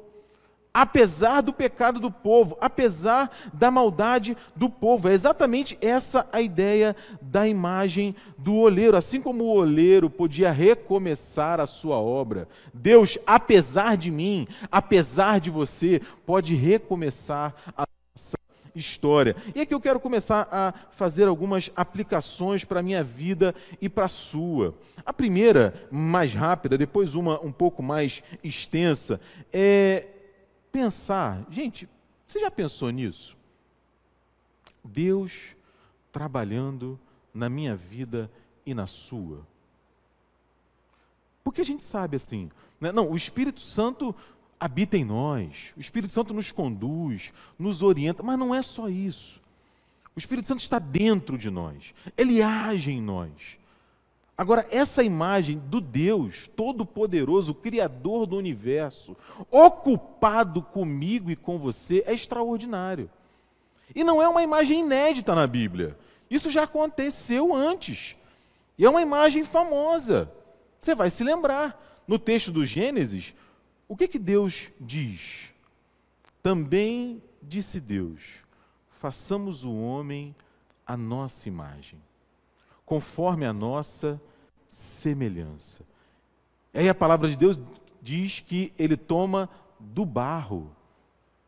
apesar 0.71 1.41
do 1.41 1.51
pecado 1.51 1.99
do 1.99 2.11
povo, 2.11 2.55
apesar 2.61 3.31
da 3.51 3.71
maldade 3.71 4.37
do 4.55 4.69
povo. 4.69 5.09
É 5.09 5.13
exatamente 5.13 5.75
essa 5.81 6.27
a 6.31 6.39
ideia 6.39 6.95
da 7.19 7.47
imagem 7.47 8.15
do 8.37 8.55
oleiro. 8.57 8.95
Assim 8.95 9.19
como 9.19 9.43
o 9.43 9.55
oleiro 9.55 10.07
podia 10.07 10.51
recomeçar 10.51 11.59
a 11.59 11.65
sua 11.65 11.97
obra, 11.97 12.47
Deus, 12.71 13.17
apesar 13.25 13.97
de 13.97 14.11
mim, 14.11 14.47
apesar 14.71 15.39
de 15.39 15.49
você, 15.49 15.99
pode 16.27 16.53
recomeçar 16.53 17.55
a 17.75 17.87
história. 18.79 19.35
E 19.55 19.61
aqui 19.61 19.73
eu 19.73 19.81
quero 19.81 19.99
começar 19.99 20.47
a 20.51 20.73
fazer 20.91 21.27
algumas 21.27 21.71
aplicações 21.75 22.63
para 22.63 22.79
a 22.79 22.83
minha 22.83 23.03
vida 23.03 23.53
e 23.81 23.89
para 23.89 24.05
a 24.05 24.09
sua. 24.09 24.75
A 25.05 25.13
primeira, 25.13 25.87
mais 25.91 26.33
rápida, 26.33 26.77
depois 26.77 27.15
uma 27.15 27.39
um 27.43 27.51
pouco 27.51 27.81
mais 27.81 28.23
extensa, 28.43 29.19
é 29.51 30.07
pensar. 30.71 31.45
Gente, 31.49 31.87
você 32.27 32.39
já 32.39 32.51
pensou 32.51 32.89
nisso? 32.89 33.35
Deus 34.83 35.31
trabalhando 36.11 36.99
na 37.33 37.49
minha 37.49 37.75
vida 37.75 38.31
e 38.65 38.73
na 38.73 38.87
sua. 38.87 39.45
Porque 41.43 41.61
a 41.61 41.65
gente 41.65 41.83
sabe 41.83 42.17
assim, 42.17 42.51
né? 42.79 42.91
não, 42.91 43.09
o 43.09 43.15
Espírito 43.15 43.61
Santo 43.61 44.13
habita 44.59 44.97
em 44.97 45.03
nós, 45.03 45.71
o 45.75 45.79
Espírito 45.79 46.13
Santo 46.13 46.33
nos 46.33 46.51
conduz, 46.51 47.31
nos 47.57 47.81
orienta, 47.81 48.23
mas 48.23 48.37
não 48.39 48.53
é 48.53 48.61
só 48.61 48.89
isso. 48.89 49.41
O 50.15 50.19
Espírito 50.19 50.47
Santo 50.47 50.61
está 50.61 50.79
dentro 50.79 51.37
de 51.37 51.49
nós, 51.49 51.93
ele 52.17 52.41
age 52.41 52.91
em 52.91 53.01
nós. 53.01 53.57
Agora, 54.37 54.67
essa 54.69 55.03
imagem 55.03 55.57
do 55.57 55.81
Deus 55.81 56.47
Todo-Poderoso, 56.55 57.55
Criador 57.55 58.27
do 58.27 58.37
universo, 58.37 59.17
ocupado 59.49 60.61
comigo 60.61 61.31
e 61.31 61.35
com 61.35 61.57
você, 61.57 62.03
é 62.05 62.13
extraordinário. 62.13 63.09
E 63.95 64.03
não 64.03 64.21
é 64.21 64.29
uma 64.29 64.43
imagem 64.43 64.81
inédita 64.81 65.33
na 65.33 65.47
Bíblia. 65.47 65.97
Isso 66.29 66.51
já 66.51 66.63
aconteceu 66.63 67.55
antes. 67.55 68.15
E 68.77 68.85
é 68.85 68.89
uma 68.89 69.01
imagem 69.01 69.43
famosa. 69.43 70.31
Você 70.79 70.93
vai 70.93 71.09
se 71.09 71.23
lembrar. 71.23 71.83
No 72.07 72.17
texto 72.17 72.51
do 72.51 72.63
Gênesis, 72.63 73.33
o 73.87 73.95
que, 73.95 74.07
que 74.07 74.19
Deus 74.19 74.71
diz? 74.79 75.49
Também 76.41 77.21
disse 77.41 77.79
Deus: 77.79 78.21
façamos 78.99 79.63
o 79.63 79.73
homem 79.73 80.35
a 80.85 80.97
nossa 80.97 81.47
imagem, 81.47 82.01
conforme 82.85 83.45
a 83.45 83.53
nossa 83.53 84.21
semelhança. 84.67 85.83
Aí 86.73 86.87
a 86.87 86.95
palavra 86.95 87.29
de 87.29 87.35
Deus 87.35 87.59
diz 88.01 88.39
que 88.39 88.73
ele 88.77 88.95
toma 88.95 89.49
do 89.79 90.05
barro 90.05 90.71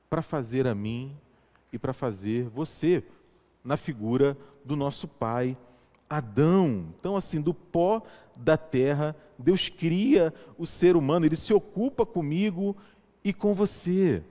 para 0.09 0.21
fazer 0.21 0.67
a 0.67 0.75
mim 0.75 1.15
e 1.71 1.77
para 1.77 1.93
fazer 1.93 2.49
você, 2.49 3.03
na 3.63 3.77
figura 3.77 4.37
do 4.65 4.75
nosso 4.75 5.07
pai 5.07 5.57
Adão. 6.09 6.85
Então, 6.99 7.15
assim, 7.15 7.41
do 7.41 7.53
pó 7.53 8.01
da 8.37 8.57
terra, 8.57 9.15
Deus 9.37 9.69
cria 9.69 10.33
o 10.57 10.65
ser 10.65 10.95
humano, 10.95 11.25
ele 11.25 11.35
se 11.35 11.53
ocupa 11.53 12.05
comigo 12.05 12.75
e 13.23 13.31
com 13.33 13.53
você. 13.53 14.23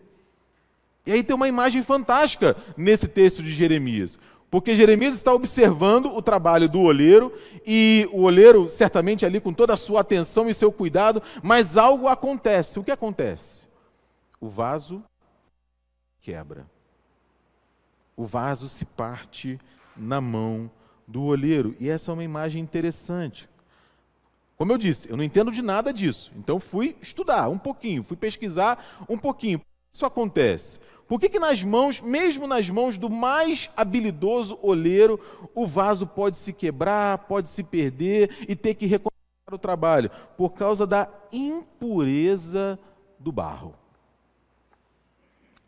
E 1.06 1.12
aí 1.12 1.22
tem 1.22 1.36
uma 1.36 1.48
imagem 1.48 1.82
fantástica 1.82 2.56
nesse 2.76 3.06
texto 3.06 3.42
de 3.42 3.52
Jeremias. 3.52 4.18
Porque 4.50 4.74
Jeremias 4.74 5.14
está 5.14 5.32
observando 5.32 6.06
o 6.06 6.22
trabalho 6.22 6.68
do 6.68 6.80
oleiro, 6.80 7.32
e 7.66 8.08
o 8.12 8.22
oleiro, 8.22 8.68
certamente 8.68 9.26
ali 9.26 9.40
com 9.40 9.52
toda 9.52 9.74
a 9.74 9.76
sua 9.76 10.00
atenção 10.00 10.48
e 10.48 10.54
seu 10.54 10.72
cuidado, 10.72 11.22
mas 11.42 11.76
algo 11.76 12.08
acontece. 12.08 12.78
O 12.78 12.84
que 12.84 12.90
acontece? 12.90 13.68
O 14.40 14.48
vaso 14.48 15.02
quebra. 16.20 16.66
O 18.16 18.24
vaso 18.24 18.68
se 18.68 18.84
parte 18.84 19.60
na 19.96 20.20
mão 20.20 20.70
do 21.08 21.24
olheiro. 21.24 21.74
E 21.80 21.88
essa 21.88 22.12
é 22.12 22.14
uma 22.14 22.22
imagem 22.22 22.62
interessante. 22.62 23.48
Como 24.58 24.72
eu 24.72 24.78
disse, 24.78 25.08
eu 25.08 25.16
não 25.16 25.24
entendo 25.24 25.50
de 25.50 25.62
nada 25.62 25.92
disso. 25.92 26.30
Então 26.36 26.60
fui 26.60 26.96
estudar 27.00 27.48
um 27.48 27.58
pouquinho, 27.58 28.04
fui 28.04 28.16
pesquisar 28.16 29.04
um 29.08 29.16
pouquinho. 29.16 29.60
Isso 29.92 30.04
acontece. 30.04 30.78
Por 31.08 31.18
que, 31.18 31.30
que 31.30 31.38
nas 31.38 31.62
mãos, 31.62 32.02
mesmo 32.02 32.46
nas 32.46 32.68
mãos 32.68 32.98
do 32.98 33.08
mais 33.08 33.70
habilidoso 33.74 34.58
oleiro, 34.60 35.18
o 35.54 35.66
vaso 35.66 36.06
pode 36.06 36.36
se 36.36 36.52
quebrar, 36.52 37.18
pode 37.18 37.48
se 37.48 37.62
perder 37.62 38.44
e 38.46 38.54
ter 38.54 38.74
que 38.74 38.84
recomeçar 38.84 39.18
o 39.50 39.58
trabalho? 39.58 40.10
Por 40.36 40.50
causa 40.50 40.86
da 40.86 41.08
impureza 41.32 42.78
do 43.18 43.32
barro. 43.32 43.74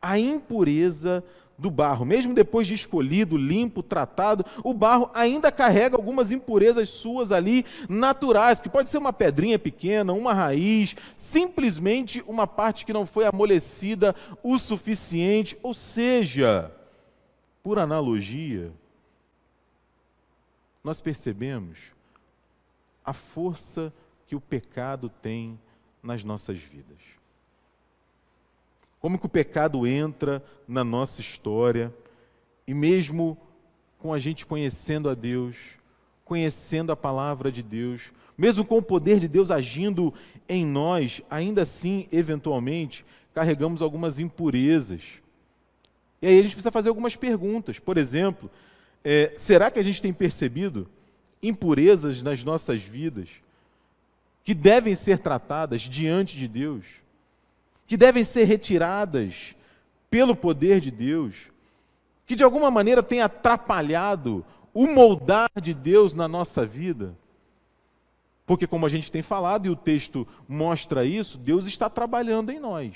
A 0.02 0.18
impureza 0.18 1.24
do 1.60 1.70
barro. 1.70 2.04
Mesmo 2.04 2.34
depois 2.34 2.66
de 2.66 2.74
escolhido, 2.74 3.36
limpo, 3.36 3.82
tratado, 3.82 4.44
o 4.64 4.72
barro 4.72 5.10
ainda 5.14 5.52
carrega 5.52 5.96
algumas 5.96 6.32
impurezas 6.32 6.88
suas 6.88 7.30
ali 7.30 7.66
naturais, 7.88 8.58
que 8.58 8.68
pode 8.68 8.88
ser 8.88 8.98
uma 8.98 9.12
pedrinha 9.12 9.58
pequena, 9.58 10.12
uma 10.12 10.32
raiz, 10.32 10.96
simplesmente 11.14 12.24
uma 12.26 12.46
parte 12.46 12.86
que 12.86 12.92
não 12.92 13.06
foi 13.06 13.26
amolecida 13.26 14.16
o 14.42 14.58
suficiente. 14.58 15.56
Ou 15.62 15.74
seja, 15.74 16.72
por 17.62 17.78
analogia, 17.78 18.72
nós 20.82 21.00
percebemos 21.00 21.78
a 23.04 23.12
força 23.12 23.92
que 24.26 24.34
o 24.34 24.40
pecado 24.40 25.10
tem 25.20 25.60
nas 26.02 26.24
nossas 26.24 26.58
vidas. 26.58 27.19
Como 29.00 29.18
que 29.18 29.26
o 29.26 29.30
pecado 29.30 29.86
entra 29.86 30.44
na 30.68 30.84
nossa 30.84 31.20
história 31.20 31.92
e 32.66 32.74
mesmo 32.74 33.36
com 33.98 34.12
a 34.12 34.18
gente 34.18 34.46
conhecendo 34.46 35.08
a 35.08 35.14
Deus, 35.14 35.56
conhecendo 36.24 36.92
a 36.92 36.96
palavra 36.96 37.50
de 37.50 37.62
Deus, 37.62 38.12
mesmo 38.36 38.64
com 38.64 38.78
o 38.78 38.82
poder 38.82 39.18
de 39.18 39.26
Deus 39.26 39.50
agindo 39.50 40.14
em 40.48 40.64
nós, 40.64 41.22
ainda 41.28 41.62
assim, 41.62 42.06
eventualmente, 42.12 43.04
carregamos 43.34 43.82
algumas 43.82 44.18
impurezas. 44.18 45.02
E 46.22 46.26
aí 46.26 46.38
a 46.38 46.42
gente 46.42 46.52
precisa 46.52 46.70
fazer 46.70 46.90
algumas 46.90 47.16
perguntas. 47.16 47.78
Por 47.78 47.96
exemplo, 47.96 48.50
é, 49.02 49.32
será 49.36 49.70
que 49.70 49.78
a 49.78 49.82
gente 49.82 50.00
tem 50.00 50.12
percebido 50.12 50.88
impurezas 51.42 52.22
nas 52.22 52.44
nossas 52.44 52.82
vidas 52.82 53.28
que 54.44 54.54
devem 54.54 54.94
ser 54.94 55.18
tratadas 55.18 55.82
diante 55.82 56.36
de 56.36 56.46
Deus? 56.46 56.84
Que 57.90 57.96
devem 57.96 58.22
ser 58.22 58.44
retiradas 58.44 59.56
pelo 60.08 60.36
poder 60.36 60.78
de 60.78 60.92
Deus, 60.92 61.50
que 62.24 62.36
de 62.36 62.44
alguma 62.44 62.70
maneira 62.70 63.02
tem 63.02 63.20
atrapalhado 63.20 64.46
o 64.72 64.86
moldar 64.86 65.50
de 65.60 65.74
Deus 65.74 66.14
na 66.14 66.28
nossa 66.28 66.64
vida. 66.64 67.16
Porque, 68.46 68.64
como 68.64 68.86
a 68.86 68.88
gente 68.88 69.10
tem 69.10 69.22
falado, 69.22 69.66
e 69.66 69.70
o 69.70 69.74
texto 69.74 70.24
mostra 70.48 71.04
isso, 71.04 71.36
Deus 71.36 71.66
está 71.66 71.90
trabalhando 71.90 72.50
em 72.50 72.60
nós. 72.60 72.94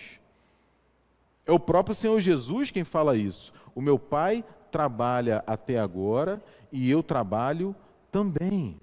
É 1.44 1.50
o 1.50 1.58
próprio 1.58 1.92
Senhor 1.92 2.20
Jesus 2.20 2.70
quem 2.70 2.84
fala 2.84 3.16
isso. 3.16 3.52
O 3.74 3.80
meu 3.80 3.98
Pai 3.98 4.44
trabalha 4.70 5.42
até 5.44 5.76
agora 5.76 6.40
e 6.70 6.88
eu 6.88 7.02
trabalho 7.02 7.74
também. 8.12 8.76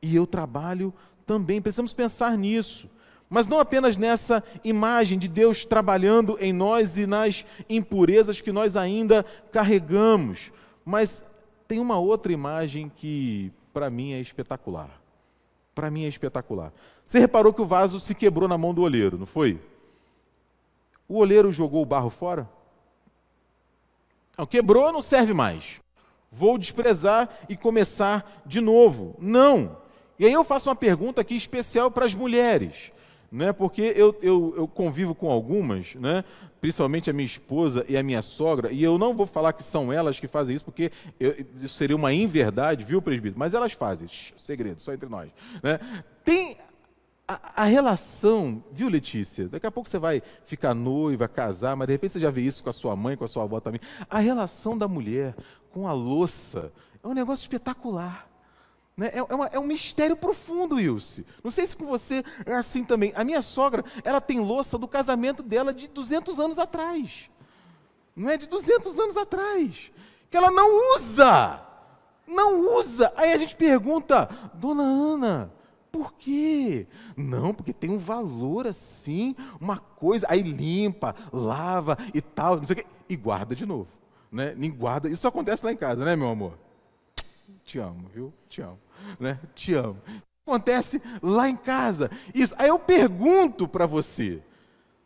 E 0.00 0.16
eu 0.16 0.26
trabalho 0.26 0.94
também. 1.26 1.60
Precisamos 1.60 1.92
pensar 1.92 2.38
nisso. 2.38 2.88
Mas 3.30 3.46
não 3.46 3.60
apenas 3.60 3.96
nessa 3.96 4.42
imagem 4.64 5.16
de 5.16 5.28
Deus 5.28 5.64
trabalhando 5.64 6.36
em 6.40 6.52
nós 6.52 6.96
e 6.96 7.06
nas 7.06 7.46
impurezas 7.68 8.40
que 8.40 8.50
nós 8.50 8.76
ainda 8.76 9.24
carregamos, 9.52 10.50
mas 10.84 11.24
tem 11.68 11.78
uma 11.78 11.96
outra 11.96 12.32
imagem 12.32 12.90
que 12.96 13.52
para 13.72 13.88
mim 13.88 14.12
é 14.12 14.20
espetacular. 14.20 15.00
Para 15.76 15.88
mim 15.92 16.04
é 16.04 16.08
espetacular. 16.08 16.72
Você 17.06 17.20
reparou 17.20 17.54
que 17.54 17.62
o 17.62 17.66
vaso 17.66 18.00
se 18.00 18.16
quebrou 18.16 18.48
na 18.48 18.58
mão 18.58 18.74
do 18.74 18.82
oleiro, 18.82 19.16
não 19.16 19.26
foi? 19.26 19.60
O 21.08 21.18
oleiro 21.18 21.52
jogou 21.52 21.82
o 21.82 21.86
barro 21.86 22.10
fora? 22.10 22.50
Não, 24.36 24.44
quebrou, 24.44 24.92
não 24.92 25.02
serve 25.02 25.32
mais. 25.32 25.80
Vou 26.32 26.58
desprezar 26.58 27.28
e 27.48 27.56
começar 27.56 28.42
de 28.44 28.60
novo. 28.60 29.14
Não. 29.20 29.76
E 30.18 30.26
aí 30.26 30.32
eu 30.32 30.42
faço 30.42 30.68
uma 30.68 30.76
pergunta 30.76 31.20
aqui 31.20 31.36
especial 31.36 31.90
para 31.92 32.06
as 32.06 32.14
mulheres. 32.14 32.90
Né? 33.30 33.52
porque 33.52 33.92
eu, 33.96 34.16
eu, 34.20 34.54
eu 34.56 34.68
convivo 34.68 35.14
com 35.14 35.30
algumas, 35.30 35.94
né? 35.94 36.24
principalmente 36.60 37.08
a 37.08 37.12
minha 37.12 37.26
esposa 37.26 37.84
e 37.88 37.96
a 37.96 38.02
minha 38.02 38.22
sogra, 38.22 38.72
e 38.72 38.82
eu 38.82 38.98
não 38.98 39.14
vou 39.14 39.26
falar 39.26 39.52
que 39.52 39.62
são 39.62 39.92
elas 39.92 40.18
que 40.18 40.28
fazem 40.28 40.54
isso, 40.56 40.64
porque 40.64 40.90
eu, 41.18 41.34
isso 41.62 41.74
seria 41.74 41.96
uma 41.96 42.12
inverdade, 42.12 42.84
viu, 42.84 43.00
presbítero? 43.00 43.38
Mas 43.38 43.54
elas 43.54 43.72
fazem, 43.72 44.08
Shhh, 44.08 44.34
segredo, 44.36 44.80
só 44.80 44.92
entre 44.92 45.08
nós. 45.08 45.30
Né? 45.62 45.78
Tem 46.24 46.56
a, 47.26 47.62
a, 47.62 47.64
relação, 47.64 48.62
viu, 48.72 48.88
Letícia? 48.88 49.48
Daqui 49.48 49.66
a 49.66 49.70
pouco 49.70 49.88
você 49.88 49.98
vai 49.98 50.20
ficar 50.44 50.74
noiva, 50.74 51.28
casar, 51.28 51.76
mas 51.76 51.86
de 51.86 51.92
repente 51.92 52.14
você 52.14 52.20
já 52.20 52.30
vê 52.30 52.42
isso 52.42 52.62
com 52.62 52.70
a 52.70 52.72
sua 52.72 52.96
mãe, 52.96 53.16
com 53.16 53.24
a 53.24 53.28
sua 53.28 53.44
avó 53.44 53.60
também. 53.60 53.80
A 54.08 54.18
relação 54.18 54.76
da 54.76 54.88
mulher 54.88 55.34
com 55.70 55.86
a 55.86 55.92
louça 55.92 56.72
é 57.02 57.06
um 57.06 57.14
negócio 57.14 57.44
espetacular. 57.44 58.29
Né? 59.00 59.10
É, 59.14 59.18
é, 59.20 59.34
uma, 59.34 59.46
é, 59.46 59.58
um 59.58 59.66
mistério 59.66 60.14
profundo, 60.14 60.78
Ilse. 60.78 61.24
Não 61.42 61.50
sei 61.50 61.66
se 61.66 61.74
com 61.74 61.86
você 61.86 62.22
é 62.44 62.52
assim 62.52 62.84
também. 62.84 63.14
A 63.16 63.24
minha 63.24 63.40
sogra, 63.40 63.82
ela 64.04 64.20
tem 64.20 64.38
louça 64.38 64.76
do 64.76 64.86
casamento 64.86 65.42
dela 65.42 65.72
de 65.72 65.88
200 65.88 66.38
anos 66.38 66.58
atrás. 66.58 67.30
Não 68.14 68.28
é 68.28 68.36
de 68.36 68.46
200 68.46 68.98
anos 68.98 69.16
atrás. 69.16 69.90
Que 70.30 70.36
ela 70.36 70.50
não 70.50 70.94
usa. 70.96 71.62
Não 72.26 72.76
usa. 72.76 73.10
Aí 73.16 73.32
a 73.32 73.38
gente 73.38 73.56
pergunta, 73.56 74.28
dona 74.52 74.82
Ana, 74.82 75.50
por 75.90 76.12
quê? 76.12 76.86
Não, 77.16 77.54
porque 77.54 77.72
tem 77.72 77.88
um 77.88 77.98
valor 77.98 78.66
assim, 78.66 79.34
uma 79.58 79.78
coisa. 79.78 80.26
Aí 80.28 80.42
limpa, 80.42 81.16
lava 81.32 81.96
e 82.12 82.20
tal, 82.20 82.58
não 82.58 82.66
sei 82.66 82.74
o 82.74 82.76
quê. 82.80 82.86
E 83.08 83.16
guarda 83.16 83.56
de 83.56 83.64
novo. 83.64 83.88
Né? 84.30 84.54
Nem 84.54 84.70
guarda. 84.70 85.08
Isso 85.08 85.26
acontece 85.26 85.64
lá 85.64 85.72
em 85.72 85.76
casa, 85.78 86.04
né, 86.04 86.14
meu 86.14 86.28
amor? 86.28 86.58
Te 87.64 87.78
amo, 87.78 88.06
viu? 88.12 88.30
Te 88.46 88.60
amo 88.60 88.78
né? 89.18 89.38
Te 89.54 89.74
amo. 89.74 90.00
Acontece 90.46 91.00
lá 91.22 91.48
em 91.48 91.56
casa. 91.56 92.10
Isso. 92.34 92.54
Aí 92.58 92.68
eu 92.68 92.78
pergunto 92.78 93.68
para 93.68 93.86
você, 93.86 94.42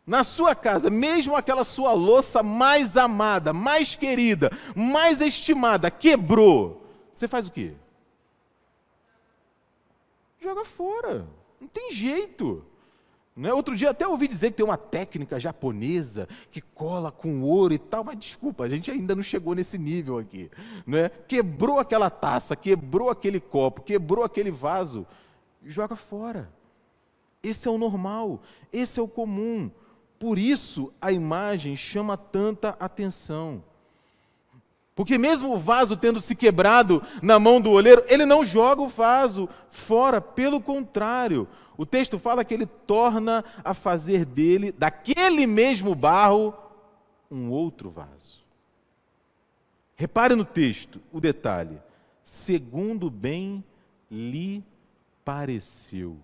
na 0.05 0.23
sua 0.23 0.53
casa, 0.53 0.89
mesmo 0.89 1.35
aquela 1.35 1.63
sua 1.63 1.93
louça 1.93 2.43
mais 2.43 2.95
amada, 2.95 3.53
mais 3.53 3.95
querida, 3.95 4.51
mais 4.75 5.21
estimada, 5.21 5.89
quebrou, 5.89 6.85
você 7.13 7.27
faz 7.27 7.47
o 7.47 7.51
quê? 7.51 7.73
Joga 10.41 10.65
fora. 10.65 11.25
Não 11.59 11.67
tem 11.67 11.91
jeito. 11.91 12.63
Né? 13.35 13.51
Outro 13.53 13.75
dia 13.75 13.89
até 13.89 14.07
ouvi 14.07 14.29
dizer 14.29 14.51
que 14.51 14.57
tem 14.57 14.65
uma 14.65 14.77
técnica 14.77 15.37
japonesa 15.37 16.27
que 16.49 16.61
cola 16.61 17.11
com 17.11 17.41
ouro 17.41 17.73
e 17.73 17.77
tal, 17.77 18.03
mas 18.03 18.17
desculpa, 18.17 18.63
a 18.63 18.69
gente 18.69 18.89
ainda 18.89 19.13
não 19.13 19.23
chegou 19.23 19.53
nesse 19.53 19.77
nível 19.77 20.17
aqui. 20.17 20.49
Né? 20.87 21.09
Quebrou 21.09 21.77
aquela 21.77 22.09
taça, 22.09 22.55
quebrou 22.55 23.09
aquele 23.09 23.41
copo, 23.41 23.81
quebrou 23.81 24.23
aquele 24.23 24.51
vaso, 24.51 25.05
joga 25.65 25.97
fora. 25.97 26.49
Esse 27.43 27.67
é 27.67 27.71
o 27.71 27.77
normal, 27.77 28.41
esse 28.71 28.99
é 28.99 29.03
o 29.03 29.07
comum. 29.07 29.69
Por 30.17 30.39
isso 30.39 30.93
a 31.01 31.11
imagem 31.11 31.75
chama 31.75 32.15
tanta 32.15 32.69
atenção. 32.79 33.61
Porque 34.95 35.17
mesmo 35.17 35.53
o 35.53 35.59
vaso 35.59 35.97
tendo 35.97 36.21
se 36.21 36.33
quebrado 36.33 37.03
na 37.21 37.37
mão 37.37 37.59
do 37.59 37.69
oleiro, 37.69 38.01
ele 38.07 38.25
não 38.25 38.45
joga 38.45 38.81
o 38.81 38.87
vaso 38.87 39.49
fora, 39.69 40.21
pelo 40.21 40.61
contrário, 40.61 41.49
o 41.77 41.85
texto 41.85 42.17
fala 42.17 42.45
que 42.45 42.53
ele 42.53 42.65
torna 42.65 43.43
a 43.63 43.73
fazer 43.73 44.25
dele, 44.25 44.71
daquele 44.71 45.45
mesmo 45.45 45.93
barro, 45.93 46.53
um 47.29 47.49
outro 47.49 47.89
vaso. 47.89 48.43
Repare 49.95 50.35
no 50.35 50.45
texto 50.45 51.01
o 51.11 51.19
detalhe. 51.19 51.77
Segundo 52.23 53.09
bem 53.09 53.63
lhe 54.09 54.63
pareceu. 55.23 56.17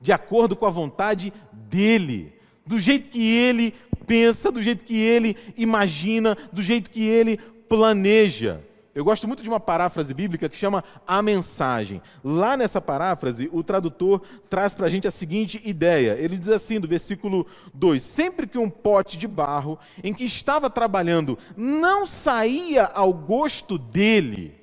De 0.00 0.12
acordo 0.12 0.56
com 0.56 0.66
a 0.66 0.70
vontade 0.70 1.32
dele. 1.52 2.32
Do 2.66 2.78
jeito 2.78 3.08
que 3.08 3.22
ele 3.22 3.74
pensa, 4.06 4.50
do 4.50 4.62
jeito 4.62 4.84
que 4.84 4.96
ele 4.96 5.36
imagina, 5.56 6.36
do 6.52 6.60
jeito 6.60 6.90
que 6.90 7.02
ele 7.04 7.38
planeja. 7.68 8.62
Eu 8.94 9.04
gosto 9.04 9.26
muito 9.26 9.42
de 9.42 9.48
uma 9.48 9.58
paráfrase 9.58 10.14
bíblica 10.14 10.48
que 10.48 10.56
chama 10.56 10.84
a 11.04 11.20
mensagem. 11.20 12.00
Lá 12.22 12.56
nessa 12.56 12.80
paráfrase, 12.80 13.50
o 13.52 13.62
tradutor 13.64 14.22
traz 14.48 14.72
para 14.72 14.86
a 14.86 14.90
gente 14.90 15.08
a 15.08 15.10
seguinte 15.10 15.60
ideia. 15.64 16.12
Ele 16.12 16.38
diz 16.38 16.48
assim, 16.48 16.78
do 16.78 16.86
versículo 16.86 17.44
2: 17.74 18.00
Sempre 18.00 18.46
que 18.46 18.56
um 18.56 18.70
pote 18.70 19.18
de 19.18 19.26
barro 19.26 19.78
em 20.02 20.14
que 20.14 20.24
estava 20.24 20.70
trabalhando 20.70 21.36
não 21.56 22.06
saía 22.06 22.84
ao 22.84 23.12
gosto 23.12 23.76
dele, 23.76 24.54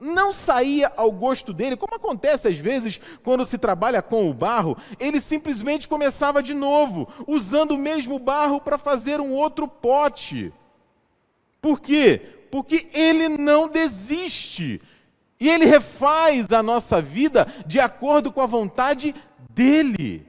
não 0.00 0.32
saía 0.32 0.92
ao 0.96 1.12
gosto 1.12 1.52
dele, 1.52 1.76
como 1.76 1.94
acontece 1.94 2.48
às 2.48 2.58
vezes 2.58 3.00
quando 3.22 3.44
se 3.44 3.56
trabalha 3.56 4.02
com 4.02 4.28
o 4.28 4.34
barro, 4.34 4.76
ele 4.98 5.20
simplesmente 5.20 5.86
começava 5.86 6.42
de 6.42 6.54
novo, 6.54 7.08
usando 7.24 7.72
o 7.72 7.78
mesmo 7.78 8.18
barro 8.18 8.60
para 8.60 8.78
fazer 8.78 9.20
um 9.20 9.32
outro 9.32 9.68
pote. 9.68 10.52
Por 11.62 11.80
quê? 11.80 12.33
Porque 12.54 12.86
Ele 12.92 13.26
não 13.30 13.68
desiste. 13.68 14.80
E 15.40 15.50
Ele 15.50 15.64
refaz 15.64 16.52
a 16.52 16.62
nossa 16.62 17.02
vida 17.02 17.52
de 17.66 17.80
acordo 17.80 18.30
com 18.30 18.40
a 18.40 18.46
vontade 18.46 19.12
dEle. 19.50 20.24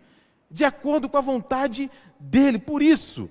De 0.50 0.66
acordo 0.66 1.08
com 1.08 1.20
a 1.20 1.22
vontade 1.22 1.88
dEle. 2.20 2.58
Por 2.58 2.82
isso, 2.82 3.30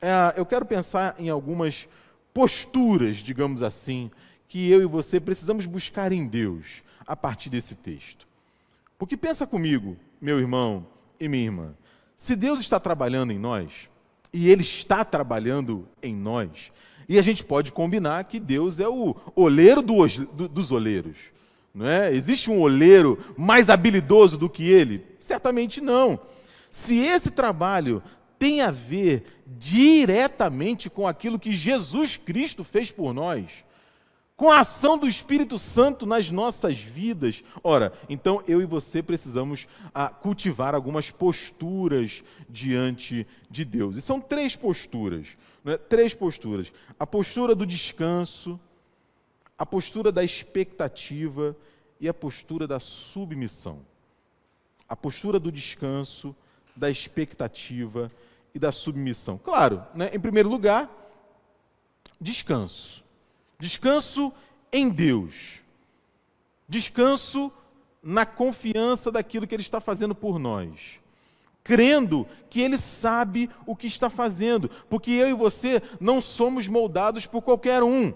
é, 0.00 0.32
eu 0.36 0.46
quero 0.46 0.64
pensar 0.64 1.16
em 1.18 1.28
algumas 1.28 1.88
posturas, 2.32 3.16
digamos 3.16 3.64
assim, 3.64 4.12
que 4.46 4.70
eu 4.70 4.80
e 4.80 4.86
você 4.86 5.18
precisamos 5.18 5.66
buscar 5.66 6.12
em 6.12 6.24
Deus 6.24 6.84
a 7.04 7.16
partir 7.16 7.50
desse 7.50 7.74
texto. 7.74 8.28
Porque 8.96 9.16
pensa 9.16 9.44
comigo, 9.44 9.96
meu 10.20 10.38
irmão 10.38 10.86
e 11.18 11.26
minha 11.26 11.46
irmã, 11.46 11.74
se 12.16 12.36
Deus 12.36 12.60
está 12.60 12.78
trabalhando 12.78 13.32
em 13.32 13.40
nós, 13.40 13.72
e 14.32 14.48
Ele 14.48 14.62
está 14.62 15.04
trabalhando 15.04 15.88
em 16.00 16.14
nós, 16.14 16.70
e 17.08 17.18
a 17.18 17.22
gente 17.22 17.44
pode 17.44 17.72
combinar 17.72 18.24
que 18.24 18.40
Deus 18.40 18.80
é 18.80 18.88
o 18.88 19.14
oleiro 19.34 19.82
do, 19.82 20.06
do, 20.06 20.48
dos 20.48 20.72
oleiros. 20.72 21.16
Não 21.74 21.86
é? 21.86 22.10
Existe 22.10 22.50
um 22.50 22.60
oleiro 22.60 23.18
mais 23.36 23.68
habilidoso 23.68 24.38
do 24.38 24.48
que 24.48 24.68
ele? 24.70 25.04
Certamente 25.20 25.80
não. 25.80 26.18
Se 26.70 26.96
esse 26.96 27.30
trabalho 27.30 28.02
tem 28.38 28.60
a 28.60 28.70
ver 28.70 29.24
diretamente 29.46 30.90
com 30.90 31.06
aquilo 31.06 31.38
que 31.38 31.52
Jesus 31.52 32.16
Cristo 32.16 32.64
fez 32.64 32.90
por 32.90 33.14
nós, 33.14 33.44
com 34.36 34.50
a 34.50 34.60
ação 34.60 34.98
do 34.98 35.08
Espírito 35.08 35.58
Santo 35.58 36.04
nas 36.04 36.30
nossas 36.30 36.78
vidas. 36.78 37.42
Ora, 37.64 37.92
então 38.08 38.42
eu 38.46 38.60
e 38.60 38.66
você 38.66 39.02
precisamos 39.02 39.66
ah, 39.94 40.08
cultivar 40.08 40.74
algumas 40.74 41.10
posturas 41.10 42.22
diante 42.48 43.26
de 43.50 43.64
Deus. 43.64 43.96
E 43.96 44.02
são 44.02 44.20
três 44.20 44.54
posturas 44.54 45.26
né, 45.66 45.76
três 45.76 46.14
posturas: 46.14 46.72
a 46.98 47.04
postura 47.04 47.52
do 47.52 47.66
descanso, 47.66 48.58
a 49.58 49.66
postura 49.66 50.12
da 50.12 50.22
expectativa 50.22 51.56
e 52.00 52.08
a 52.08 52.14
postura 52.14 52.68
da 52.68 52.78
submissão. 52.78 53.80
A 54.88 54.94
postura 54.94 55.40
do 55.40 55.50
descanso, 55.50 56.36
da 56.76 56.88
expectativa 56.88 58.12
e 58.54 58.58
da 58.60 58.70
submissão. 58.70 59.36
Claro, 59.38 59.84
né, 59.92 60.08
em 60.12 60.20
primeiro 60.20 60.48
lugar, 60.48 60.88
descanso. 62.20 63.04
Descanso 63.58 64.32
em 64.72 64.88
Deus. 64.88 65.60
Descanso 66.68 67.52
na 68.02 68.26
confiança 68.26 69.10
daquilo 69.10 69.46
que 69.46 69.54
Ele 69.54 69.62
está 69.62 69.80
fazendo 69.80 70.14
por 70.14 70.38
nós 70.38 70.98
crendo 71.66 72.28
que 72.48 72.60
Ele 72.60 72.78
sabe 72.78 73.50
o 73.66 73.74
que 73.74 73.88
está 73.88 74.08
fazendo, 74.08 74.70
porque 74.88 75.10
eu 75.10 75.28
e 75.28 75.34
você 75.34 75.82
não 76.00 76.20
somos 76.20 76.68
moldados 76.68 77.26
por 77.26 77.42
qualquer 77.42 77.82
um. 77.82 78.14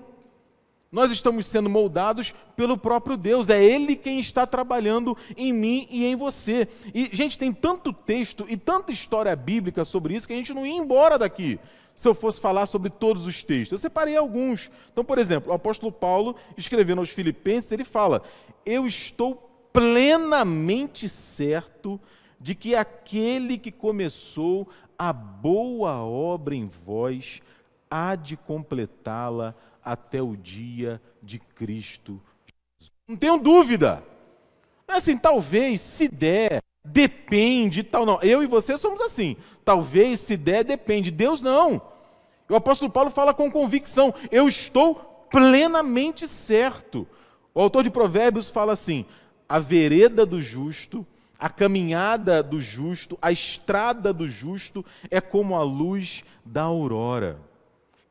Nós 0.92 1.10
estamos 1.10 1.46
sendo 1.46 1.68
moldados 1.68 2.32
pelo 2.54 2.78
próprio 2.78 3.16
Deus, 3.16 3.48
é 3.48 3.62
Ele 3.62 3.96
quem 3.96 4.20
está 4.20 4.46
trabalhando 4.46 5.16
em 5.36 5.52
mim 5.52 5.86
e 5.90 6.04
em 6.04 6.14
você. 6.14 6.68
E, 6.94 7.10
gente, 7.12 7.36
tem 7.36 7.52
tanto 7.52 7.92
texto 7.92 8.46
e 8.48 8.56
tanta 8.56 8.92
história 8.92 9.34
bíblica 9.34 9.84
sobre 9.84 10.14
isso 10.14 10.28
que 10.28 10.32
a 10.32 10.36
gente 10.36 10.54
não 10.54 10.64
ia 10.64 10.76
embora 10.76 11.18
daqui 11.18 11.58
se 12.00 12.08
eu 12.08 12.14
fosse 12.14 12.40
falar 12.40 12.64
sobre 12.64 12.88
todos 12.88 13.26
os 13.26 13.42
textos. 13.42 13.72
Eu 13.72 13.78
separei 13.78 14.16
alguns. 14.16 14.70
Então, 14.90 15.04
por 15.04 15.18
exemplo, 15.18 15.52
o 15.52 15.54
apóstolo 15.54 15.92
Paulo, 15.92 16.34
escrevendo 16.56 17.00
aos 17.00 17.10
Filipenses, 17.10 17.70
ele 17.72 17.84
fala: 17.84 18.22
Eu 18.64 18.86
estou 18.86 19.34
plenamente 19.70 21.10
certo 21.10 22.00
de 22.40 22.54
que 22.54 22.74
aquele 22.74 23.58
que 23.58 23.70
começou 23.70 24.66
a 24.98 25.12
boa 25.12 26.02
obra 26.02 26.54
em 26.54 26.66
vós 26.86 27.42
há 27.90 28.14
de 28.14 28.34
completá-la 28.34 29.54
até 29.84 30.22
o 30.22 30.34
dia 30.34 31.02
de 31.22 31.38
Cristo 31.38 32.18
Jesus. 32.78 32.92
Não 33.06 33.16
tenho 33.16 33.36
dúvida. 33.36 34.02
É 34.88 34.94
assim, 34.94 35.18
talvez, 35.18 35.82
se 35.82 36.08
der, 36.08 36.62
depende, 36.84 37.82
tal, 37.82 38.04
não. 38.06 38.20
Eu 38.22 38.42
e 38.42 38.46
você 38.46 38.76
somos 38.76 39.00
assim. 39.00 39.36
Talvez, 39.64 40.20
se 40.20 40.36
der, 40.36 40.64
depende. 40.64 41.10
Deus 41.10 41.40
não. 41.40 41.80
O 42.48 42.56
apóstolo 42.56 42.90
Paulo 42.90 43.10
fala 43.10 43.32
com 43.32 43.50
convicção: 43.50 44.12
eu 44.30 44.48
estou 44.48 45.26
plenamente 45.30 46.26
certo. 46.26 47.06
O 47.54 47.60
autor 47.60 47.82
de 47.82 47.90
Provérbios 47.90 48.50
fala 48.50 48.72
assim: 48.72 49.04
a 49.48 49.58
vereda 49.58 50.26
do 50.26 50.40
justo 50.40 51.06
A 51.42 51.48
caminhada 51.48 52.42
do 52.42 52.60
justo, 52.60 53.18
a 53.22 53.32
estrada 53.32 54.12
do 54.12 54.28
justo 54.28 54.84
é 55.10 55.22
como 55.22 55.56
a 55.56 55.62
luz 55.62 56.22
da 56.44 56.64
aurora, 56.64 57.38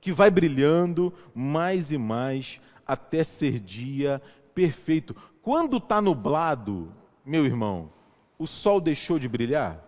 que 0.02 0.12
vai 0.12 0.32
brilhando 0.32 1.14
mais 1.36 1.92
e 1.92 1.98
mais 1.98 2.60
até 2.88 3.24
ser 3.24 3.60
dia 3.60 4.20
perfeito. 4.56 5.16
Quando 5.44 5.78
está 5.78 6.02
nublado, 6.02 6.92
meu 7.24 7.46
irmão, 7.46 7.92
o 8.40 8.48
sol 8.48 8.80
deixou 8.80 9.20
de 9.20 9.28
brilhar? 9.28 9.84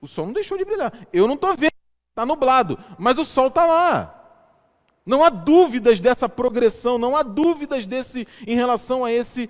O 0.00 0.06
sol 0.08 0.26
não 0.26 0.32
deixou 0.32 0.58
de 0.58 0.64
brilhar. 0.64 0.92
Eu 1.12 1.28
não 1.28 1.36
estou 1.36 1.56
vendo, 1.56 1.72
está 2.10 2.26
nublado, 2.26 2.76
mas 2.98 3.16
o 3.16 3.24
sol 3.24 3.46
está 3.46 3.64
lá. 3.64 4.18
Não 5.06 5.24
há 5.24 5.30
dúvidas 5.30 6.00
dessa 6.00 6.28
progressão, 6.28 6.98
não 6.98 7.16
há 7.16 7.22
dúvidas 7.22 7.86
desse 7.86 8.26
em 8.46 8.56
relação 8.56 9.04
a 9.04 9.12
esse 9.12 9.48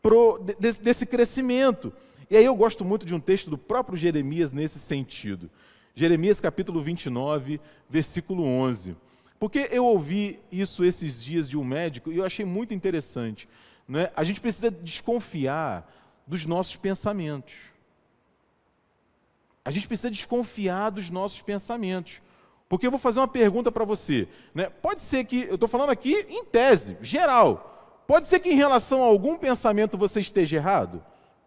pro, 0.00 0.38
desse, 0.58 0.80
desse 0.80 1.04
crescimento. 1.04 1.92
E 2.30 2.36
aí 2.36 2.44
eu 2.44 2.54
gosto 2.54 2.84
muito 2.84 3.04
de 3.04 3.14
um 3.14 3.20
texto 3.20 3.50
do 3.50 3.58
próprio 3.58 3.98
Jeremias 3.98 4.52
nesse 4.52 4.78
sentido. 4.78 5.50
Jeremias 5.94 6.40
capítulo 6.40 6.80
29, 6.80 7.60
versículo 7.88 8.44
11. 8.44 8.96
Porque 9.38 9.68
eu 9.72 9.84
ouvi 9.84 10.38
isso 10.52 10.84
esses 10.84 11.22
dias 11.22 11.48
de 11.48 11.56
um 11.56 11.64
médico 11.64 12.12
e 12.12 12.18
eu 12.18 12.24
achei 12.24 12.44
muito 12.44 12.72
interessante. 12.72 13.48
Né? 13.88 14.10
A 14.14 14.22
gente 14.22 14.40
precisa 14.40 14.70
desconfiar 14.70 15.90
dos 16.26 16.46
nossos 16.46 16.76
pensamentos. 16.76 17.54
A 19.64 19.70
gente 19.70 19.86
precisa 19.86 20.10
desconfiar 20.10 20.90
dos 20.90 21.10
nossos 21.10 21.42
pensamentos. 21.42 22.20
Porque 22.68 22.86
eu 22.86 22.90
vou 22.90 23.00
fazer 23.00 23.18
uma 23.18 23.28
pergunta 23.28 23.72
para 23.72 23.84
você. 23.84 24.28
Né? 24.54 24.70
Pode 24.70 25.00
ser 25.00 25.24
que, 25.24 25.42
eu 25.42 25.54
estou 25.54 25.68
falando 25.68 25.90
aqui 25.90 26.24
em 26.28 26.44
tese, 26.44 26.96
geral. 27.00 28.04
Pode 28.06 28.26
ser 28.26 28.40
que 28.40 28.48
em 28.48 28.56
relação 28.56 29.02
a 29.02 29.06
algum 29.06 29.36
pensamento 29.36 29.98
você 29.98 30.20
esteja 30.20 30.56
errado? 30.56 31.04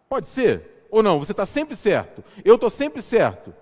Pode 0.10 0.28
ser? 0.28 0.86
Ou 0.92 1.02
não? 1.02 1.20
Você 1.20 1.32
está 1.32 1.46
sempre 1.46 1.76
certo? 1.76 2.24
Eu 2.44 2.56
estou 2.56 2.70
sempre 2.70 3.02
certo? 3.02 3.54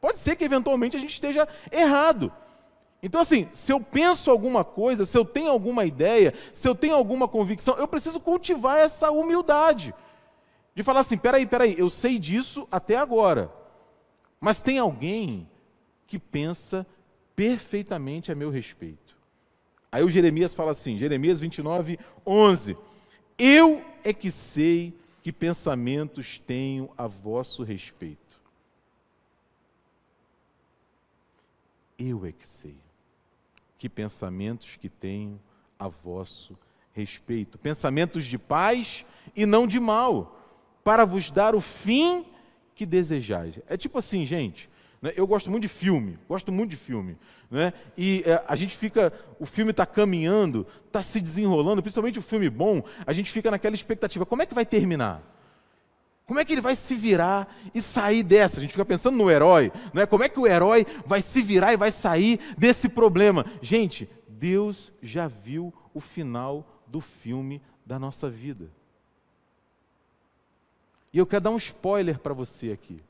Pode 0.00 0.18
ser 0.18 0.36
que 0.36 0.44
eventualmente 0.44 0.96
a 0.96 1.00
gente 1.00 1.14
esteja 1.14 1.48
errado. 1.72 2.32
Então, 3.02 3.20
assim, 3.20 3.48
se 3.50 3.72
eu 3.72 3.80
penso 3.80 4.30
alguma 4.30 4.64
coisa, 4.64 5.04
se 5.04 5.16
eu 5.16 5.24
tenho 5.24 5.50
alguma 5.50 5.84
ideia, 5.84 6.34
se 6.52 6.68
eu 6.68 6.74
tenho 6.74 6.94
alguma 6.94 7.26
convicção, 7.26 7.76
eu 7.76 7.88
preciso 7.88 8.20
cultivar 8.20 8.78
essa 8.78 9.10
humildade. 9.10 9.94
De 10.76 10.82
falar 10.82 11.00
assim: 11.00 11.16
peraí, 11.16 11.46
peraí, 11.46 11.74
eu 11.78 11.88
sei 11.88 12.18
disso 12.18 12.68
até 12.70 12.96
agora. 12.96 13.50
Mas 14.38 14.60
tem 14.60 14.78
alguém 14.78 15.48
que 16.06 16.18
pensa 16.18 16.86
perfeitamente 17.34 18.30
a 18.30 18.34
meu 18.34 18.50
respeito. 18.50 19.16
Aí 19.90 20.04
o 20.04 20.10
Jeremias 20.10 20.52
fala 20.52 20.72
assim, 20.72 20.98
Jeremias 20.98 21.40
29, 21.40 21.98
11: 22.26 22.76
Eu 23.38 23.82
é 24.04 24.12
que 24.12 24.30
sei 24.30 24.94
que 25.22 25.32
pensamentos 25.32 26.38
tenho 26.38 26.90
a 26.96 27.06
vosso 27.06 27.62
respeito. 27.62 28.38
Eu 31.98 32.26
é 32.26 32.32
que 32.32 32.46
sei 32.46 32.76
que 33.78 33.88
pensamentos 33.88 34.76
que 34.76 34.90
tenho 34.90 35.40
a 35.78 35.88
vosso 35.88 36.56
respeito. 36.92 37.56
Pensamentos 37.56 38.26
de 38.26 38.36
paz 38.36 39.06
e 39.34 39.46
não 39.46 39.66
de 39.66 39.80
mal, 39.80 40.36
para 40.86 41.04
vos 41.04 41.32
dar 41.32 41.56
o 41.56 41.60
fim 41.60 42.24
que 42.72 42.86
desejais. 42.86 43.58
É 43.66 43.76
tipo 43.76 43.98
assim, 43.98 44.24
gente, 44.24 44.70
né? 45.02 45.12
Eu 45.16 45.26
gosto 45.26 45.50
muito 45.50 45.62
de 45.62 45.68
filme, 45.68 46.16
gosto 46.28 46.52
muito 46.52 46.70
de 46.70 46.76
filme. 46.76 47.18
Né? 47.50 47.72
E 47.98 48.22
é, 48.24 48.40
a 48.46 48.54
gente 48.54 48.76
fica, 48.76 49.12
o 49.40 49.46
filme 49.46 49.72
está 49.72 49.84
caminhando, 49.84 50.64
está 50.86 51.02
se 51.02 51.20
desenrolando, 51.20 51.82
principalmente 51.82 52.20
o 52.20 52.22
filme 52.22 52.48
bom, 52.48 52.84
a 53.04 53.12
gente 53.12 53.32
fica 53.32 53.50
naquela 53.50 53.74
expectativa: 53.74 54.24
como 54.24 54.42
é 54.42 54.46
que 54.46 54.54
vai 54.54 54.64
terminar? 54.64 55.22
Como 56.24 56.38
é 56.38 56.44
que 56.44 56.52
ele 56.52 56.60
vai 56.60 56.76
se 56.76 56.94
virar 56.94 57.52
e 57.74 57.82
sair 57.82 58.22
dessa? 58.22 58.58
A 58.58 58.62
gente 58.62 58.70
fica 58.70 58.84
pensando 58.84 59.16
no 59.16 59.28
herói, 59.28 59.72
não 59.92 60.02
é? 60.02 60.06
Como 60.06 60.22
é 60.22 60.28
que 60.28 60.38
o 60.38 60.46
herói 60.46 60.86
vai 61.04 61.20
se 61.20 61.42
virar 61.42 61.72
e 61.72 61.76
vai 61.76 61.90
sair 61.90 62.38
desse 62.56 62.88
problema? 62.88 63.44
Gente, 63.60 64.08
Deus 64.28 64.92
já 65.02 65.26
viu 65.26 65.74
o 65.92 65.98
final 66.00 66.84
do 66.86 67.00
filme 67.00 67.60
da 67.84 67.98
nossa 67.98 68.30
vida. 68.30 68.70
E 71.12 71.18
eu 71.18 71.26
quero 71.26 71.44
dar 71.44 71.50
um 71.50 71.56
spoiler 71.56 72.18
para 72.18 72.34
você 72.34 72.70
aqui. 72.70 73.02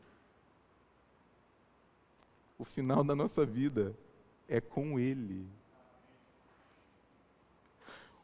O 2.59 2.65
final 2.65 3.05
da 3.05 3.15
nossa 3.15 3.45
vida 3.45 3.95
é 4.49 4.61
com 4.61 4.99
Ele. 4.99 5.47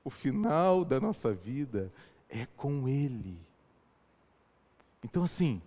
O 0.05 0.11
final 0.11 0.85
da 0.85 1.01
nossa 1.01 1.33
vida 1.33 1.93
é 2.29 2.47
com 2.57 2.89
Ele. 2.89 3.39
Então, 5.05 5.25
assim, 5.25 5.61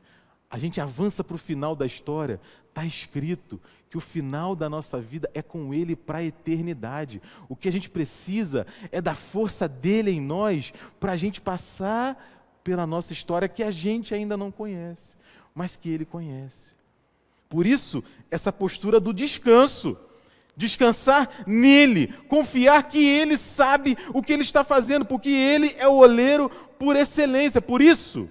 a 0.49 0.57
gente 0.57 0.79
avança 0.79 1.23
para 1.23 1.35
o 1.35 1.39
final 1.39 1.75
da 1.75 1.85
história, 1.85 2.39
está 2.69 2.85
escrito 2.85 3.59
que 3.89 3.97
o 3.97 4.01
final 4.01 4.55
da 4.55 4.69
nossa 4.69 4.99
vida 4.99 5.29
é 5.33 5.41
com 5.41 5.73
Ele 5.73 5.95
para 5.95 6.19
a 6.19 6.23
eternidade. 6.23 7.21
O 7.47 7.55
que 7.55 7.67
a 7.67 7.71
gente 7.71 7.89
precisa 7.89 8.65
é 8.91 9.01
da 9.01 9.15
força 9.15 9.67
dele 9.67 10.11
em 10.11 10.21
nós 10.21 10.73
para 10.99 11.13
a 11.13 11.17
gente 11.17 11.39
passar 11.39 12.34
pela 12.65 12.87
nossa 12.87 13.13
história 13.13 13.47
que 13.47 13.61
a 13.61 13.69
gente 13.69 14.15
ainda 14.15 14.35
não 14.35 14.51
conhece, 14.51 15.15
mas 15.53 15.77
que 15.77 15.87
Ele 15.87 16.03
conhece. 16.03 16.73
Por 17.47 17.65
isso, 17.65 18.03
essa 18.29 18.51
postura 18.51 18.99
do 18.99 19.13
descanso. 19.13 19.95
Descansar 20.57 21.43
nele, 21.45 22.07
confiar 22.29 22.81
que 22.83 23.05
ele 23.05 23.37
sabe 23.37 23.97
o 24.13 24.21
que 24.21 24.31
ele 24.31 24.41
está 24.41 24.63
fazendo, 24.63 25.03
porque 25.03 25.27
ele 25.27 25.75
é 25.77 25.85
o 25.85 25.95
oleiro 25.97 26.49
por 26.79 26.95
excelência. 26.95 27.61
Por 27.61 27.81
isso, 27.81 28.29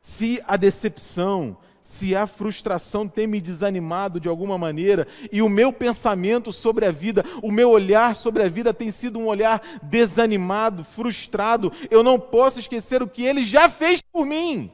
se 0.00 0.42
a 0.44 0.56
decepção, 0.56 1.56
se 1.88 2.14
a 2.14 2.26
frustração 2.26 3.08
tem 3.08 3.26
me 3.26 3.40
desanimado 3.40 4.20
de 4.20 4.28
alguma 4.28 4.58
maneira 4.58 5.08
e 5.32 5.40
o 5.40 5.48
meu 5.48 5.72
pensamento 5.72 6.52
sobre 6.52 6.84
a 6.84 6.92
vida, 6.92 7.24
o 7.42 7.50
meu 7.50 7.70
olhar 7.70 8.14
sobre 8.14 8.42
a 8.42 8.48
vida 8.48 8.74
tem 8.74 8.90
sido 8.90 9.18
um 9.18 9.26
olhar 9.26 9.62
desanimado, 9.82 10.84
frustrado, 10.84 11.72
eu 11.90 12.02
não 12.02 12.20
posso 12.20 12.60
esquecer 12.60 13.02
o 13.02 13.08
que 13.08 13.24
ele 13.24 13.42
já 13.42 13.70
fez 13.70 14.02
por 14.02 14.26
mim. 14.26 14.70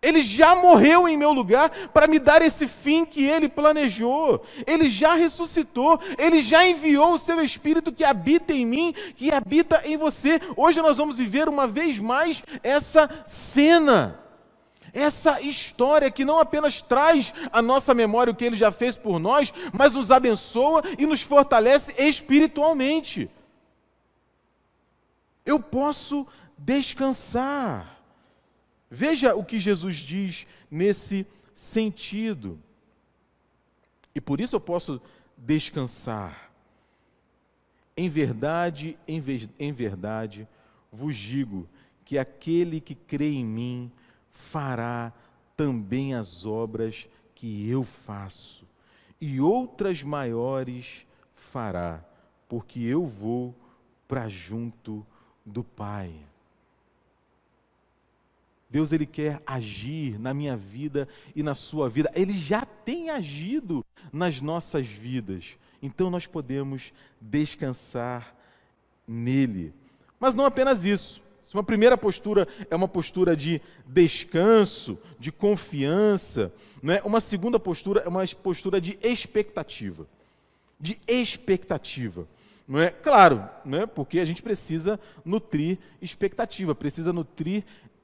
Ele 0.00 0.22
já 0.22 0.54
morreu 0.56 1.06
em 1.06 1.16
meu 1.16 1.34
lugar 1.34 1.70
para 1.92 2.06
me 2.06 2.18
dar 2.18 2.40
esse 2.40 2.66
fim 2.66 3.04
que 3.04 3.22
ele 3.22 3.48
planejou. 3.48 4.42
Ele 4.66 4.88
já 4.88 5.14
ressuscitou. 5.14 6.00
Ele 6.18 6.42
já 6.42 6.66
enviou 6.66 7.14
o 7.14 7.18
seu 7.18 7.42
Espírito 7.42 7.92
que 7.92 8.04
habita 8.04 8.52
em 8.52 8.66
mim, 8.66 8.94
que 9.14 9.32
habita 9.32 9.82
em 9.84 9.96
você. 9.96 10.40
Hoje 10.56 10.80
nós 10.80 10.96
vamos 10.96 11.16
viver 11.18 11.48
uma 11.48 11.66
vez 11.66 11.98
mais 11.98 12.42
essa 12.62 13.08
cena. 13.24 14.23
Essa 14.94 15.40
história 15.40 16.08
que 16.08 16.24
não 16.24 16.38
apenas 16.38 16.80
traz 16.80 17.34
à 17.52 17.60
nossa 17.60 17.92
memória 17.92 18.32
o 18.32 18.36
que 18.36 18.44
ele 18.44 18.56
já 18.56 18.70
fez 18.70 18.96
por 18.96 19.18
nós, 19.18 19.52
mas 19.72 19.92
nos 19.92 20.12
abençoa 20.12 20.84
e 20.96 21.04
nos 21.04 21.20
fortalece 21.20 21.92
espiritualmente. 22.00 23.28
Eu 25.44 25.58
posso 25.58 26.24
descansar. 26.56 28.00
Veja 28.88 29.34
o 29.34 29.44
que 29.44 29.58
Jesus 29.58 29.96
diz 29.96 30.46
nesse 30.70 31.26
sentido. 31.56 32.56
E 34.14 34.20
por 34.20 34.40
isso 34.40 34.54
eu 34.54 34.60
posso 34.60 35.02
descansar. 35.36 36.52
Em 37.96 38.08
verdade, 38.08 38.96
em, 39.08 39.22
em 39.58 39.72
verdade, 39.72 40.46
vos 40.92 41.16
digo 41.16 41.68
que 42.04 42.16
aquele 42.16 42.80
que 42.80 42.94
crê 42.94 43.30
em 43.30 43.44
mim 43.44 43.92
fará 44.54 45.12
também 45.56 46.14
as 46.14 46.46
obras 46.46 47.08
que 47.34 47.68
eu 47.68 47.82
faço, 47.82 48.64
e 49.20 49.40
outras 49.40 50.00
maiores 50.04 51.04
fará, 51.34 52.04
porque 52.48 52.78
eu 52.78 53.04
vou 53.04 53.52
para 54.06 54.28
junto 54.28 55.04
do 55.44 55.64
Pai. 55.64 56.14
Deus 58.70 58.92
ele 58.92 59.06
quer 59.06 59.42
agir 59.44 60.20
na 60.20 60.32
minha 60.32 60.56
vida 60.56 61.08
e 61.34 61.42
na 61.42 61.56
sua 61.56 61.88
vida. 61.88 62.12
Ele 62.14 62.32
já 62.32 62.64
tem 62.64 63.10
agido 63.10 63.84
nas 64.12 64.40
nossas 64.40 64.86
vidas. 64.86 65.56
Então 65.82 66.10
nós 66.10 66.28
podemos 66.28 66.92
descansar 67.20 68.36
nele. 69.06 69.74
Mas 70.20 70.34
não 70.34 70.46
apenas 70.46 70.84
isso. 70.84 71.23
Uma 71.54 71.62
primeira 71.62 71.96
postura 71.96 72.48
é 72.68 72.74
uma 72.74 72.88
postura 72.88 73.36
de 73.36 73.62
descanso, 73.86 74.98
de 75.20 75.30
confiança. 75.30 76.52
Né? 76.82 77.00
Uma 77.04 77.20
segunda 77.20 77.60
postura 77.60 78.02
é 78.04 78.08
uma 78.08 78.26
postura 78.42 78.80
de 78.80 78.98
expectativa. 79.00 80.04
De 80.80 80.98
expectativa. 81.06 82.26
Não 82.66 82.80
é? 82.80 82.90
Claro, 82.90 83.48
né? 83.64 83.86
porque 83.86 84.18
a 84.18 84.24
gente 84.24 84.42
precisa 84.42 84.98
nutrir 85.24 85.78
expectativa, 86.02 86.74
precisa 86.74 87.12
nutrir 87.12 87.62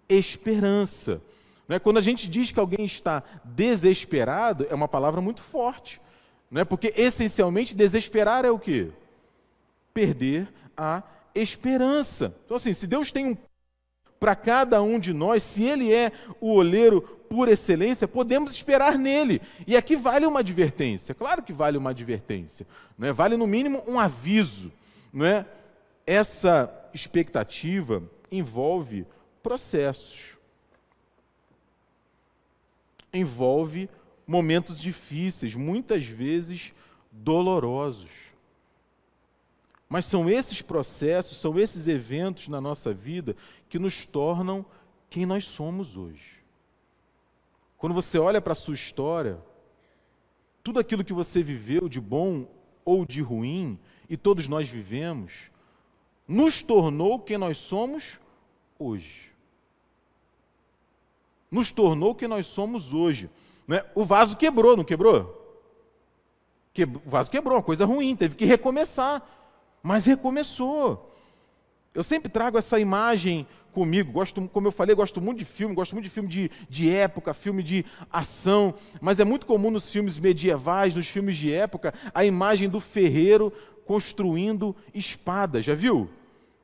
esperança. 0.09 1.21
Não 1.67 1.75
é? 1.75 1.81
Quando 1.81 1.99
a 1.99 2.03
gente 2.03 2.29
diz 2.29 2.53
que 2.53 2.61
alguém 2.61 2.85
está 2.85 3.21
desesperado, 3.45 4.65
é 4.71 4.75
uma 4.77 4.87
palavra 4.87 5.21
muito 5.21 5.43
forte. 5.43 6.01
Não 6.49 6.61
é? 6.61 6.65
Porque 6.65 6.95
essencialmente 6.97 7.75
desesperar 7.75 8.45
é 8.45 8.51
o 8.51 8.61
quê? 8.61 8.93
Perder 9.93 10.47
a 10.77 10.99
esperança. 10.99 11.20
Então, 12.45 12.57
assim, 12.57 12.73
se 12.73 12.87
Deus 12.87 13.11
tem 13.13 13.27
um 13.27 13.37
para 14.21 14.37
cada 14.37 14.83
um 14.83 15.01
de 15.01 15.15
nós, 15.15 15.43
se 15.43 15.65
ele 15.65 15.91
é 15.91 16.13
o 16.39 16.53
oleiro 16.53 17.01
por 17.31 17.49
excelência, 17.49 18.07
podemos 18.07 18.53
esperar 18.53 18.99
nele. 18.99 19.41
E 19.67 19.75
aqui 19.79 19.97
vale 19.97 20.27
uma 20.27 20.41
advertência, 20.41 21.15
claro 21.15 21.43
que 21.43 21.55
vale 21.55 21.79
uma 21.79 21.91
advertência, 21.91 22.67
não 22.99 23.09
é? 23.09 23.13
vale 23.15 23.39
no 23.39 23.47
mínimo 23.47 23.83
um 23.89 23.99
aviso. 23.99 24.71
Não 25.11 25.25
é? 25.25 25.47
Essa 26.07 26.71
expectativa 26.93 28.03
envolve 28.31 29.07
processos, 29.43 30.37
envolve 33.13 33.89
momentos 34.27 34.79
difíceis, 34.79 35.55
muitas 35.55 36.05
vezes 36.05 36.73
dolorosos. 37.11 38.30
Mas 39.91 40.05
são 40.05 40.31
esses 40.31 40.63
processos, 40.63 41.41
são 41.41 41.59
esses 41.59 41.89
eventos 41.89 42.47
na 42.47 42.61
nossa 42.61 42.95
vida 42.95 43.35
que 43.69 43.77
nos 43.77 44.07
tornam 44.07 44.65
quem 45.11 45.27
nós 45.27 45.45
somos 45.45 45.97
hoje. 45.97 46.39
Quando 47.77 47.93
você 47.93 48.17
olha 48.17 48.41
para 48.41 48.53
a 48.53 48.57
sua 48.57 48.75
história, 48.75 49.43
tudo 50.63 50.79
aquilo 50.79 51.03
que 51.03 51.13
você 51.13 51.43
viveu 51.43 51.89
de 51.89 52.01
bom 52.01 52.47
ou 52.85 53.05
de 53.05 53.21
ruim, 53.21 53.77
e 54.09 54.17
todos 54.17 54.47
nós 54.47 54.69
vivemos, 54.69 55.51
nos 56.27 56.63
tornou 56.63 57.19
quem 57.19 57.37
nós 57.37 57.59
somos 57.59 58.21
hoje. 58.79 59.33
Nos 61.51 61.73
tornou 61.73 62.15
quem 62.15 62.29
nós 62.29 62.47
somos 62.47 62.95
hoje. 62.95 63.29
Né? 63.67 63.85
O 63.93 64.05
vaso 64.05 64.37
quebrou, 64.37 64.77
não 64.77 64.85
quebrou? 64.85 65.37
o 67.05 67.11
vaso 67.11 67.31
quebrou, 67.31 67.57
uma 67.57 67.63
coisa 67.63 67.85
ruim, 67.85 68.15
teve 68.15 68.37
que 68.37 68.45
recomeçar 68.45 69.40
mas 69.83 70.05
recomeçou. 70.07 71.15
Eu 71.93 72.05
sempre 72.05 72.29
trago 72.29 72.57
essa 72.57 72.79
imagem 72.79 73.47
comigo. 73.73 74.13
Gosto, 74.13 74.49
como 74.49 74.69
eu 74.69 74.73
falei, 74.73 74.95
gosto 74.95 75.21
muito 75.21 75.39
de 75.39 75.45
filme, 75.45 75.75
gosto 75.75 75.93
muito 75.93 76.05
de 76.05 76.11
filme 76.11 76.29
de, 76.29 76.51
de 76.69 76.91
época, 76.91 77.35
filme 77.35 77.63
de 77.63 77.85
ação, 78.11 78.75
mas 79.01 79.19
é 79.19 79.25
muito 79.25 79.47
comum 79.47 79.71
nos 79.71 79.91
filmes 79.91 80.19
medievais, 80.19 80.95
nos 80.95 81.09
filmes 81.09 81.37
de 81.37 81.53
época, 81.53 81.93
a 82.15 82.25
imagem 82.25 82.69
do 82.69 82.81
ferreiro 82.81 83.53
construindo 83.85 84.75
espadas. 84.95 85.65
Já 85.65 85.75
viu? 85.75 86.09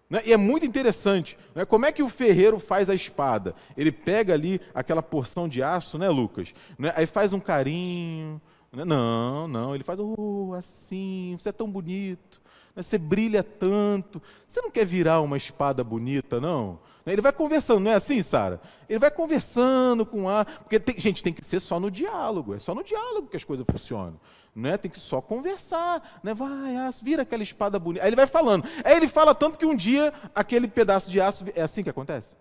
Né? 0.09 0.23
E 0.25 0.33
é 0.33 0.37
muito 0.37 0.65
interessante. 0.65 1.37
Né? 1.55 1.65
Como 1.65 1.87
é 1.87 1.93
que 1.93 2.03
o 2.03 2.09
ferreiro 2.09 2.59
faz 2.59 2.89
a 2.89 2.95
espada? 2.95 3.55
Ele 3.77 3.91
pega 3.91 4.33
ali 4.35 4.61
aquela 4.75 5.03
porção 5.03 5.49
de 5.49 5.63
aço, 5.63 5.99
né, 5.99 6.09
Lucas? 6.09 6.55
Né? 6.79 6.93
Aí 6.95 7.07
faz 7.07 7.33
um 7.33 7.41
carinho. 7.41 8.41
Né? 8.77 8.85
Não, 8.85 9.49
não, 9.49 9.75
ele 9.75 9.83
faz 9.83 9.99
oh, 10.01 10.55
assim, 10.55 11.37
você 11.39 11.49
é 11.49 11.53
tão 11.53 11.71
bonito 11.71 12.41
você 12.83 12.99
brilha 12.99 13.43
tanto. 13.43 14.23
Você 14.47 14.61
não 14.61 14.71
quer 14.71 14.85
virar 14.85 15.21
uma 15.21 15.37
espada 15.37 15.83
bonita, 15.83 16.41
não? 16.41 16.79
Ele 17.07 17.23
vai 17.23 17.33
conversando, 17.33 17.81
não 17.81 17.91
é 17.93 17.95
assim, 17.95 18.21
Sara? 18.21 18.61
Ele 18.89 18.99
vai 18.99 19.11
conversando 19.11 20.05
com 20.05 20.29
a. 20.29 20.45
Porque, 20.45 20.79
tem, 20.79 20.99
gente, 20.99 21.23
tem 21.23 21.33
que 21.33 21.45
ser 21.45 21.61
só 21.61 21.79
no 21.79 21.91
diálogo. 21.91 22.55
É 22.55 22.59
só 22.59 22.75
no 22.75 22.83
diálogo 22.83 23.29
que 23.29 23.37
as 23.37 23.45
coisas 23.45 23.65
funcionam. 23.71 24.21
Não 24.55 24.71
é? 24.71 24.77
Tem 24.77 24.91
que 24.91 24.99
só 24.99 25.21
conversar. 25.21 26.21
Né? 26.23 26.35
Vai, 26.35 26.77
aço, 26.77 27.05
vira 27.05 27.23
aquela 27.23 27.45
espada 27.45 27.79
bonita. 27.79 28.05
Aí 28.05 28.09
ele 28.09 28.17
vai 28.17 28.27
falando. 28.27 28.69
Aí 28.85 28.97
ele 28.97 29.07
fala 29.07 29.35
tanto 29.35 29.57
que 29.57 29.65
um 29.65 29.77
dia 29.77 30.13
aquele 30.35 30.67
pedaço 30.67 31.11
de 31.11 31.21
aço. 31.21 31.45
É 31.55 31.63
assim 31.63 31.85
que 31.85 31.91
acontece? 31.91 32.35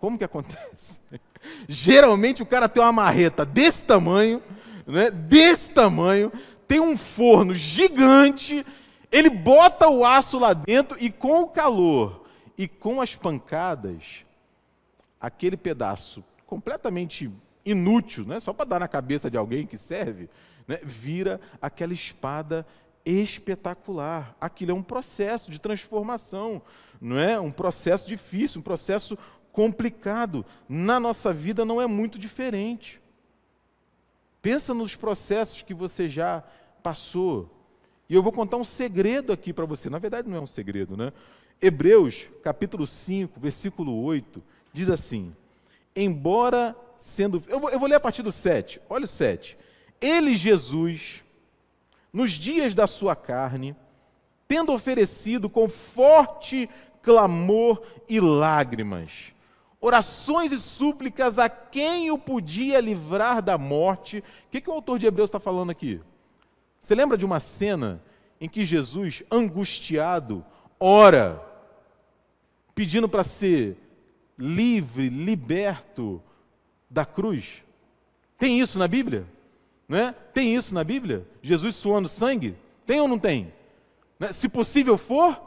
Como 0.00 0.18
que 0.18 0.24
acontece? 0.24 0.98
Geralmente 1.68 2.42
o 2.42 2.46
cara 2.46 2.68
tem 2.68 2.82
uma 2.82 2.92
marreta 2.92 3.44
desse 3.46 3.84
tamanho, 3.84 4.42
né? 4.88 5.10
desse 5.10 5.70
tamanho, 5.72 6.32
tem 6.66 6.80
um 6.80 6.96
forno 6.96 7.54
gigante 7.54 8.64
ele 9.10 9.30
bota 9.30 9.88
o 9.88 10.04
aço 10.04 10.38
lá 10.38 10.52
dentro 10.52 10.96
e 11.00 11.10
com 11.10 11.40
o 11.40 11.48
calor 11.48 12.26
e 12.56 12.68
com 12.68 13.00
as 13.00 13.14
pancadas, 13.14 14.24
aquele 15.20 15.56
pedaço 15.56 16.22
completamente 16.46 17.30
inútil, 17.64 18.24
né, 18.24 18.40
só 18.40 18.52
para 18.52 18.64
dar 18.64 18.80
na 18.80 18.88
cabeça 18.88 19.30
de 19.30 19.36
alguém 19.36 19.66
que 19.66 19.78
serve, 19.78 20.28
né, 20.66 20.78
vira 20.82 21.40
aquela 21.60 21.92
espada 21.92 22.66
espetacular. 23.04 24.36
Aquilo 24.40 24.72
é 24.72 24.74
um 24.74 24.82
processo 24.82 25.50
de 25.50 25.58
transformação, 25.58 26.60
não 27.00 27.18
é? 27.18 27.40
Um 27.40 27.50
processo 27.50 28.06
difícil, 28.06 28.60
um 28.60 28.64
processo 28.64 29.16
complicado. 29.50 30.44
Na 30.68 31.00
nossa 31.00 31.32
vida 31.32 31.64
não 31.64 31.80
é 31.80 31.86
muito 31.86 32.18
diferente. 32.18 33.00
Pensa 34.40 34.72
nos 34.72 34.94
processos 34.94 35.62
que 35.62 35.74
você 35.74 36.08
já 36.08 36.42
passou. 36.82 37.50
E 38.08 38.14
eu 38.14 38.22
vou 38.22 38.32
contar 38.32 38.56
um 38.56 38.64
segredo 38.64 39.32
aqui 39.32 39.52
para 39.52 39.64
você. 39.64 39.90
Na 39.90 39.98
verdade, 39.98 40.28
não 40.28 40.36
é 40.36 40.40
um 40.40 40.46
segredo, 40.46 40.96
né? 40.96 41.12
Hebreus, 41.60 42.28
capítulo 42.42 42.86
5, 42.86 43.38
versículo 43.40 44.02
8, 44.02 44.42
diz 44.72 44.88
assim: 44.88 45.34
Embora 45.94 46.76
sendo. 46.98 47.42
Eu 47.48 47.60
vou, 47.60 47.70
eu 47.70 47.78
vou 47.78 47.88
ler 47.88 47.96
a 47.96 48.00
partir 48.00 48.22
do 48.22 48.32
7. 48.32 48.80
Olha 48.88 49.04
o 49.04 49.08
7. 49.08 49.58
Ele, 50.00 50.36
Jesus, 50.36 51.24
nos 52.12 52.32
dias 52.32 52.74
da 52.74 52.86
sua 52.86 53.16
carne, 53.16 53.74
tendo 54.46 54.72
oferecido 54.72 55.50
com 55.50 55.68
forte 55.68 56.68
clamor 57.02 57.82
e 58.08 58.20
lágrimas, 58.20 59.32
orações 59.80 60.52
e 60.52 60.58
súplicas 60.58 61.38
a 61.38 61.48
quem 61.48 62.10
o 62.10 62.18
podia 62.18 62.80
livrar 62.80 63.40
da 63.40 63.56
morte. 63.56 64.18
O 64.18 64.50
que, 64.50 64.60
que 64.60 64.70
o 64.70 64.72
autor 64.72 64.98
de 64.98 65.06
Hebreus 65.06 65.28
está 65.28 65.38
falando 65.38 65.70
aqui? 65.70 66.00
Você 66.80 66.94
lembra 66.94 67.16
de 67.16 67.24
uma 67.24 67.40
cena 67.40 68.02
em 68.40 68.48
que 68.48 68.64
Jesus, 68.64 69.22
angustiado, 69.30 70.44
ora, 70.78 71.42
pedindo 72.74 73.08
para 73.08 73.24
ser 73.24 73.76
livre, 74.36 75.08
liberto 75.08 76.22
da 76.88 77.04
cruz? 77.04 77.62
Tem 78.36 78.60
isso 78.60 78.78
na 78.78 78.86
Bíblia? 78.86 79.26
Né? 79.88 80.14
Tem 80.32 80.54
isso 80.54 80.74
na 80.74 80.84
Bíblia? 80.84 81.26
Jesus 81.42 81.74
suando 81.74 82.08
sangue? 82.08 82.56
Tem 82.86 83.00
ou 83.00 83.08
não 83.08 83.18
tem? 83.18 83.52
Né? 84.18 84.32
Se 84.32 84.48
possível 84.48 84.96
for, 84.96 85.40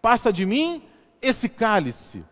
passa 0.00 0.32
de 0.32 0.46
mim 0.46 0.82
esse 1.20 1.48
cálice. 1.48 2.24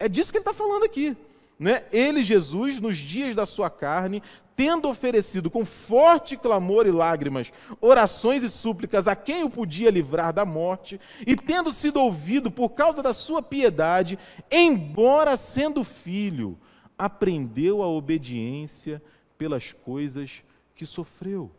É 0.00 0.08
disso 0.08 0.32
que 0.32 0.38
ele 0.38 0.42
está 0.42 0.54
falando 0.54 0.82
aqui. 0.82 1.14
Né? 1.58 1.84
Ele, 1.92 2.22
Jesus, 2.22 2.80
nos 2.80 2.96
dias 2.96 3.34
da 3.34 3.44
sua 3.44 3.68
carne, 3.68 4.22
tendo 4.56 4.88
oferecido 4.88 5.50
com 5.50 5.64
forte 5.66 6.34
clamor 6.34 6.86
e 6.86 6.90
lágrimas 6.90 7.52
orações 7.82 8.42
e 8.42 8.48
súplicas 8.48 9.06
a 9.06 9.14
quem 9.14 9.44
o 9.44 9.50
podia 9.50 9.90
livrar 9.90 10.32
da 10.32 10.46
morte, 10.46 10.98
e 11.26 11.36
tendo 11.36 11.70
sido 11.70 12.00
ouvido 12.00 12.50
por 12.50 12.70
causa 12.70 13.02
da 13.02 13.12
sua 13.12 13.42
piedade, 13.42 14.18
embora 14.50 15.36
sendo 15.36 15.84
filho, 15.84 16.58
aprendeu 16.98 17.82
a 17.82 17.88
obediência 17.88 19.02
pelas 19.36 19.74
coisas 19.74 20.42
que 20.74 20.86
sofreu. 20.86 21.50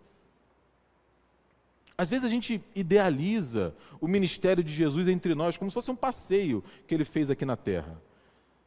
Às 1.95 2.09
vezes 2.09 2.25
a 2.25 2.29
gente 2.29 2.59
idealiza 2.75 3.75
o 3.99 4.07
ministério 4.07 4.63
de 4.63 4.73
Jesus 4.73 5.07
entre 5.07 5.35
nós 5.35 5.57
como 5.57 5.69
se 5.69 5.75
fosse 5.75 5.91
um 5.91 5.95
passeio 5.95 6.63
que 6.87 6.95
ele 6.95 7.05
fez 7.05 7.29
aqui 7.29 7.45
na 7.45 7.55
terra. 7.55 8.01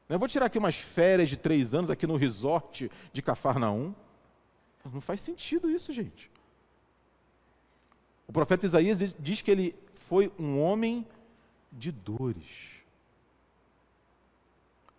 Eu 0.09 0.19
vou 0.19 0.29
tirar 0.29 0.47
aqui 0.47 0.59
umas 0.59 0.77
férias 0.77 1.29
de 1.29 1.37
três 1.37 1.75
anos 1.75 1.89
aqui 1.89 2.07
no 2.07 2.17
resort 2.17 2.91
de 3.13 3.23
Cafarnaum. 3.23 3.95
Não 4.93 5.01
faz 5.01 5.21
sentido 5.21 5.71
isso, 5.71 5.93
gente. 5.93 6.31
O 8.27 8.33
profeta 8.33 8.67
Isaías 8.67 9.15
diz 9.19 9.41
que 9.41 9.51
ele 9.51 9.75
foi 10.09 10.31
um 10.39 10.61
homem 10.61 11.07
de 11.73 11.91
dores. 11.91 12.47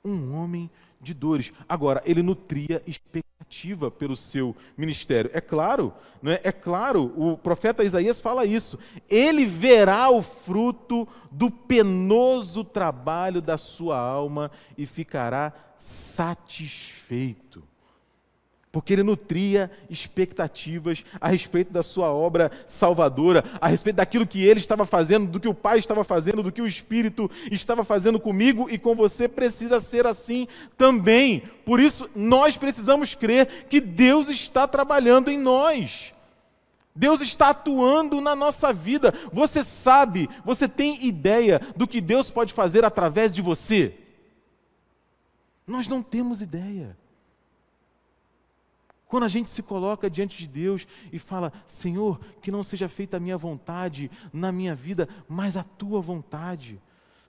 Um 0.04 0.34
homem 0.36 0.70
de 0.70 0.85
dores. 1.14 1.52
Agora, 1.68 2.02
ele 2.06 2.22
nutria 2.22 2.82
expectativa 2.88 3.92
pelo 3.92 4.16
seu 4.16 4.56
ministério. 4.78 5.30
É 5.34 5.42
claro, 5.42 5.94
não 6.22 6.32
é? 6.32 6.40
é 6.44 6.52
claro, 6.52 7.14
o 7.16 7.38
profeta 7.38 7.84
Isaías 7.84 8.20
fala 8.20 8.46
isso. 8.46 8.80
Ele 9.10 9.46
verá 9.46 10.10
o 10.10 10.22
fruto 10.22 11.08
do 11.32 11.52
penoso 11.52 12.64
trabalho 12.64 13.42
da 13.42 13.58
sua 13.58 13.98
alma 13.98 14.50
e 14.78 14.86
ficará 14.86 15.54
satisfeito 15.78 17.64
porque 18.76 18.92
ele 18.92 19.04
nutria 19.04 19.72
expectativas 19.90 21.06
a 21.22 21.30
respeito 21.30 21.72
da 21.72 21.82
sua 21.82 22.12
obra 22.12 22.52
salvadora, 22.68 23.42
a 23.62 23.70
respeito 23.70 23.96
daquilo 23.96 24.28
que 24.28 24.44
ele 24.44 24.60
estava 24.60 24.86
fazendo, 24.86 25.32
do 25.32 25.40
que 25.40 25.48
o 25.48 25.54
Pai 25.54 25.80
estava 25.80 26.04
fazendo, 26.04 26.44
do 26.44 26.52
que 26.52 26.62
o 26.62 26.68
Espírito 26.68 27.32
estava 27.50 27.86
fazendo 27.86 28.20
comigo 28.20 28.68
e 28.70 28.78
com 28.78 28.94
você, 28.94 29.30
precisa 29.30 29.80
ser 29.80 30.06
assim 30.06 30.46
também. 30.78 31.44
Por 31.66 31.80
isso, 31.80 32.10
nós 32.14 32.58
precisamos 32.58 33.16
crer 33.16 33.66
que 33.70 33.80
Deus 33.80 34.28
está 34.28 34.68
trabalhando 34.68 35.32
em 35.32 35.40
nós. 35.40 36.14
Deus 36.94 37.22
está 37.22 37.52
atuando 37.52 38.20
na 38.20 38.36
nossa 38.36 38.74
vida. 38.74 39.14
Você 39.32 39.64
sabe, 39.64 40.30
você 40.44 40.68
tem 40.68 41.06
ideia 41.06 41.62
do 41.78 41.88
que 41.88 42.02
Deus 42.02 42.30
pode 42.30 42.54
fazer 42.54 42.84
através 42.84 43.34
de 43.34 43.42
você? 43.42 43.94
Nós 45.66 45.88
não 45.88 46.04
temos 46.04 46.42
ideia. 46.42 46.98
Quando 49.08 49.24
a 49.24 49.28
gente 49.28 49.50
se 49.50 49.62
coloca 49.62 50.10
diante 50.10 50.38
de 50.38 50.48
Deus 50.48 50.88
e 51.12 51.20
fala: 51.20 51.54
Senhor, 51.68 52.20
que 52.42 52.52
não 52.52 52.64
seja 52.64 52.90
feita 52.90 53.18
a 53.18 53.20
minha 53.20 53.38
vontade 53.38 54.10
na 54.34 54.52
minha 54.52 54.76
vida, 54.76 55.08
mas 55.28 55.56
a 55.56 55.64
tua 55.64 56.02
vontade. 56.02 56.80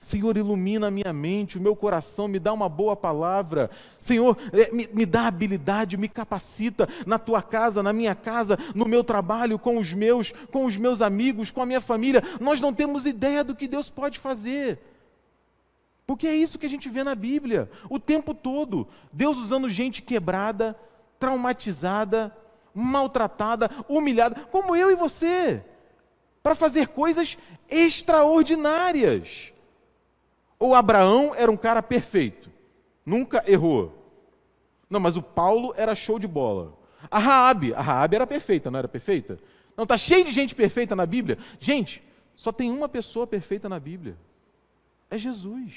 Senhor, 0.01 0.37
ilumina 0.37 0.87
a 0.87 0.91
minha 0.91 1.12
mente, 1.12 1.59
o 1.59 1.61
meu 1.61 1.75
coração, 1.75 2.29
me 2.29 2.39
dá 2.39 2.53
uma 2.53 2.69
boa 2.69 2.95
palavra. 2.95 3.71
Senhor, 3.99 4.37
é, 4.53 4.71
me, 4.71 4.89
me, 4.93 5.05
dá 5.05 5.27
habilidade, 5.27 5.97
me 5.97 6.09
capacita 6.09 6.89
na 7.05 7.19
tua 7.19 7.43
casa, 7.43 7.83
na 7.83 7.93
minha 7.93 8.15
casa, 8.15 8.59
no 8.75 8.85
meu 8.85 9.03
trabalho, 9.03 9.59
com 9.59 9.79
os 9.79 9.93
meus, 9.93 10.31
com 10.53 10.65
os 10.65 10.77
meus 10.77 11.03
amigos, 11.03 11.51
com 11.51 11.61
a 11.61 11.67
minha 11.67 11.81
família. 11.81 12.23
Nós 12.41 12.61
não 12.61 12.73
temos 12.73 13.05
ideia 13.05 13.43
do 13.43 13.55
que 13.55 13.67
Deus 13.67 13.91
pode 13.91 14.19
fazer. 14.19 14.79
Porque 16.07 16.29
é 16.29 16.37
isso 16.37 16.59
que 16.59 16.67
a 16.67 16.71
gente 16.71 16.89
vê 16.89 17.03
na 17.03 17.17
Bíblia, 17.17 17.69
o 17.91 17.99
tempo 17.99 18.33
todo. 18.33 18.87
Deus 19.12 19.37
usando 19.37 19.69
gente 19.69 20.03
quebrada, 20.03 20.79
traumatizada, 21.19 22.37
maltratada, 22.75 23.71
humilhada, 23.89 24.47
como 24.51 24.77
eu 24.77 24.91
e 24.91 24.95
você, 24.95 25.65
para 26.43 26.55
fazer 26.55 26.89
coisas 26.89 27.39
extraordinárias. 27.69 29.53
Ou 30.59 30.75
Abraão 30.75 31.35
era 31.35 31.51
um 31.51 31.57
cara 31.57 31.83
perfeito, 31.83 32.51
nunca 33.05 33.43
errou. 33.47 33.93
Não, 34.89 35.01
mas 35.01 35.17
o 35.17 35.23
Paulo 35.23 35.75
era 35.77 35.95
show 35.95 36.19
de 36.19 36.27
bola. 36.27 36.77
A 37.11 37.19
Raabe, 37.19 37.75
a 37.75 37.81
Raabe 37.81 38.17
era 38.17 38.27
perfeita, 38.27 38.71
não 38.71 38.79
era 38.79 38.89
perfeita? 38.89 39.39
Não, 39.77 39.83
está 39.83 39.97
cheio 39.97 40.25
de 40.25 40.33
gente 40.33 40.55
perfeita 40.55 40.97
na 40.97 41.05
Bíblia. 41.05 41.39
Gente, 41.61 42.03
só 42.35 42.53
tem 42.53 42.71
uma 42.71 42.89
pessoa 42.89 43.27
perfeita 43.27 43.69
na 43.69 43.79
Bíblia. 43.79 44.17
É 45.11 45.19
Jesus. 45.19 45.75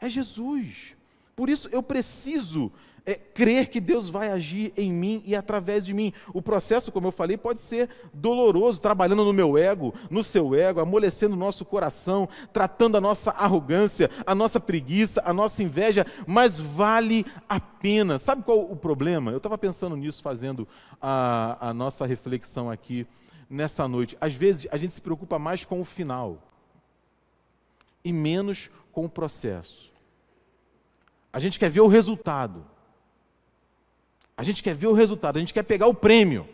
É 0.00 0.08
Jesus. 0.08 0.94
Por 1.34 1.48
isso 1.48 1.68
eu 1.72 1.82
preciso 1.82 2.72
é 3.06 3.14
crer 3.14 3.68
que 3.68 3.80
Deus 3.80 4.08
vai 4.08 4.30
agir 4.30 4.72
em 4.76 4.90
mim 4.90 5.22
e 5.26 5.36
através 5.36 5.84
de 5.84 5.92
mim. 5.92 6.12
O 6.32 6.40
processo, 6.40 6.90
como 6.90 7.08
eu 7.08 7.12
falei, 7.12 7.36
pode 7.36 7.60
ser 7.60 7.90
doloroso, 8.12 8.80
trabalhando 8.80 9.24
no 9.24 9.32
meu 9.32 9.58
ego, 9.58 9.94
no 10.10 10.24
seu 10.24 10.54
ego, 10.54 10.80
amolecendo 10.80 11.34
o 11.34 11.38
nosso 11.38 11.64
coração, 11.64 12.28
tratando 12.52 12.96
a 12.96 13.00
nossa 13.00 13.30
arrogância, 13.30 14.10
a 14.26 14.34
nossa 14.34 14.58
preguiça, 14.58 15.22
a 15.24 15.34
nossa 15.34 15.62
inveja, 15.62 16.06
mas 16.26 16.58
vale 16.58 17.26
a 17.46 17.60
pena. 17.60 18.18
Sabe 18.18 18.42
qual 18.42 18.60
o 18.60 18.76
problema? 18.76 19.30
Eu 19.30 19.36
estava 19.36 19.58
pensando 19.58 19.96
nisso, 19.96 20.22
fazendo 20.22 20.66
a, 21.00 21.68
a 21.68 21.74
nossa 21.74 22.06
reflexão 22.06 22.70
aqui 22.70 23.06
nessa 23.50 23.86
noite. 23.86 24.16
Às 24.18 24.32
vezes 24.32 24.66
a 24.70 24.78
gente 24.78 24.94
se 24.94 25.00
preocupa 25.00 25.38
mais 25.38 25.64
com 25.64 25.78
o 25.78 25.84
final 25.84 26.38
e 28.02 28.12
menos 28.12 28.70
com 28.90 29.04
o 29.04 29.10
processo. 29.10 29.92
A 31.30 31.38
gente 31.38 31.58
quer 31.58 31.68
ver 31.68 31.80
o 31.80 31.88
resultado. 31.88 32.73
A 34.36 34.42
gente 34.42 34.62
quer 34.62 34.74
ver 34.74 34.88
o 34.88 34.92
resultado, 34.92 35.36
a 35.36 35.40
gente 35.40 35.54
quer 35.54 35.62
pegar 35.62 35.86
o 35.86 35.94
prêmio. 35.94 36.48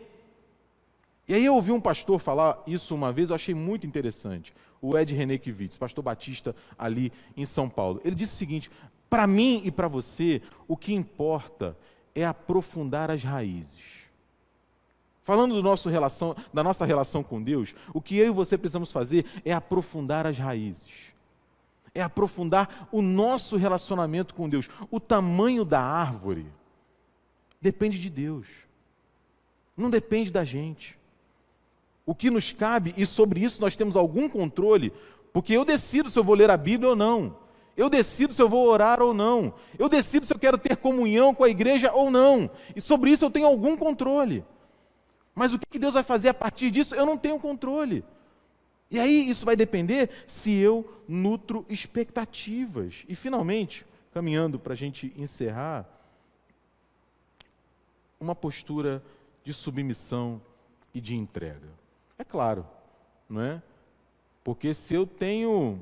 E 1.27 1.35
aí 1.35 1.45
eu 1.45 1.55
ouvi 1.55 1.73
um 1.73 1.81
pastor 1.81 2.19
falar 2.19 2.63
isso 2.67 2.95
uma 2.95 3.13
vez, 3.13 3.31
eu 3.31 3.37
achei 3.37 3.55
muito 3.55 3.87
interessante. 3.87 4.53
O 4.83 4.99
Ed 4.99 5.15
René 5.15 5.39
Kivitz, 5.39 5.77
pastor 5.77 6.03
batista 6.03 6.57
ali 6.79 7.13
em 7.37 7.47
São 7.47 7.69
Paulo. 7.69 8.01
Ele 8.05 8.17
disse 8.17 8.35
o 8.35 8.37
seguinte: 8.37 8.71
para 9.09 9.27
mim 9.27 9.63
e 9.65 9.71
para 9.71 9.89
você, 9.89 10.43
o 10.67 10.77
que 10.77 10.93
importa 10.93 11.77
é 12.15 12.25
aprofundar 12.25 13.11
as 13.11 13.23
raízes. 13.23 13.79
Falando 15.23 15.63
relação, 15.89 16.35
da 16.53 16.65
nossa 16.65 16.85
relação 16.85 17.23
com 17.23 17.41
Deus, 17.41 17.75
o 17.95 18.01
que 18.01 18.17
eu 18.17 18.27
e 18.27 18.31
você 18.31 18.59
precisamos 18.59 18.91
fazer 18.91 19.25
é 19.45 19.53
aprofundar 19.53 20.27
as 20.27 20.37
raízes. 20.37 20.89
É 21.95 22.03
aprofundar 22.03 22.89
o 22.91 23.01
nosso 23.01 23.57
relacionamento 23.57 24.35
com 24.35 24.49
Deus. 24.49 24.69
O 24.91 24.99
tamanho 24.99 25.65
da 25.65 25.81
árvore 25.81 26.47
depende 27.61 27.99
de 27.99 28.09
Deus, 28.09 28.47
não 29.77 29.91
depende 29.91 30.31
da 30.31 30.45
gente. 30.45 30.99
O 32.07 32.15
que 32.15 32.31
nos 32.31 32.51
cabe, 32.51 32.95
e 32.97 33.07
sobre 33.07 33.41
isso 33.41 33.61
nós 33.61 33.77
temos 33.77 33.97
algum 33.97 34.29
controle, 34.29 34.93
porque 35.33 35.53
eu 35.53 35.65
decido 35.65 36.11
se 36.11 36.19
eu 36.19 36.25
vou 36.25 36.35
ler 36.35 36.51
a 36.51 36.57
Bíblia 36.57 36.91
ou 36.91 36.97
não, 36.97 37.37
eu 37.77 37.89
decido 37.89 38.33
se 38.33 38.43
eu 38.43 38.49
vou 38.49 38.67
orar 38.67 39.01
ou 39.01 39.15
não, 39.15 39.55
eu 39.79 39.89
decido 39.89 40.27
se 40.27 40.35
eu 40.35 40.39
quero 40.39 40.59
ter 40.59 40.77
comunhão 40.77 41.35
com 41.35 41.45
a 41.45 41.49
igreja 41.49 41.93
ou 41.93 42.11
não, 42.11 42.51
e 42.75 42.81
sobre 42.81 43.11
isso 43.11 43.25
eu 43.25 43.31
tenho 43.31 43.47
algum 43.47 43.77
controle. 43.77 44.45
Mas 45.35 45.53
o 45.53 45.59
que 45.59 45.79
Deus 45.79 45.95
vai 45.95 46.03
fazer 46.03 46.29
a 46.29 46.35
partir 46.35 46.71
disso, 46.71 46.95
eu 46.95 47.07
não 47.07 47.17
tenho 47.17 47.39
controle. 47.39 48.05
E 48.91 48.99
aí 48.99 49.29
isso 49.29 49.47
vai 49.47 49.55
depender 49.55 50.11
se 50.27 50.53
eu 50.53 51.03
nutro 51.07 51.65
expectativas. 51.69 53.05
E 53.09 53.15
finalmente, 53.15 53.87
caminhando 54.13 54.59
para 54.59 54.73
a 54.73 54.77
gente 54.77 55.13
encerrar, 55.17 55.89
uma 58.21 58.35
postura 58.35 59.03
de 59.43 59.53
submissão 59.55 60.41
e 60.95 61.01
de 61.01 61.17
entrega. 61.17 61.69
É 62.19 62.25
claro, 62.25 62.67
não 63.29 63.41
é? 63.41 63.63
Porque 64.45 64.75
se 64.75 64.95
eu 64.95 65.07
tenho 65.07 65.81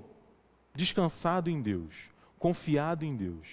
descansado 0.73 1.51
em 1.51 1.61
Deus, 1.61 1.93
confiado 2.39 3.05
em 3.05 3.17
Deus, 3.17 3.47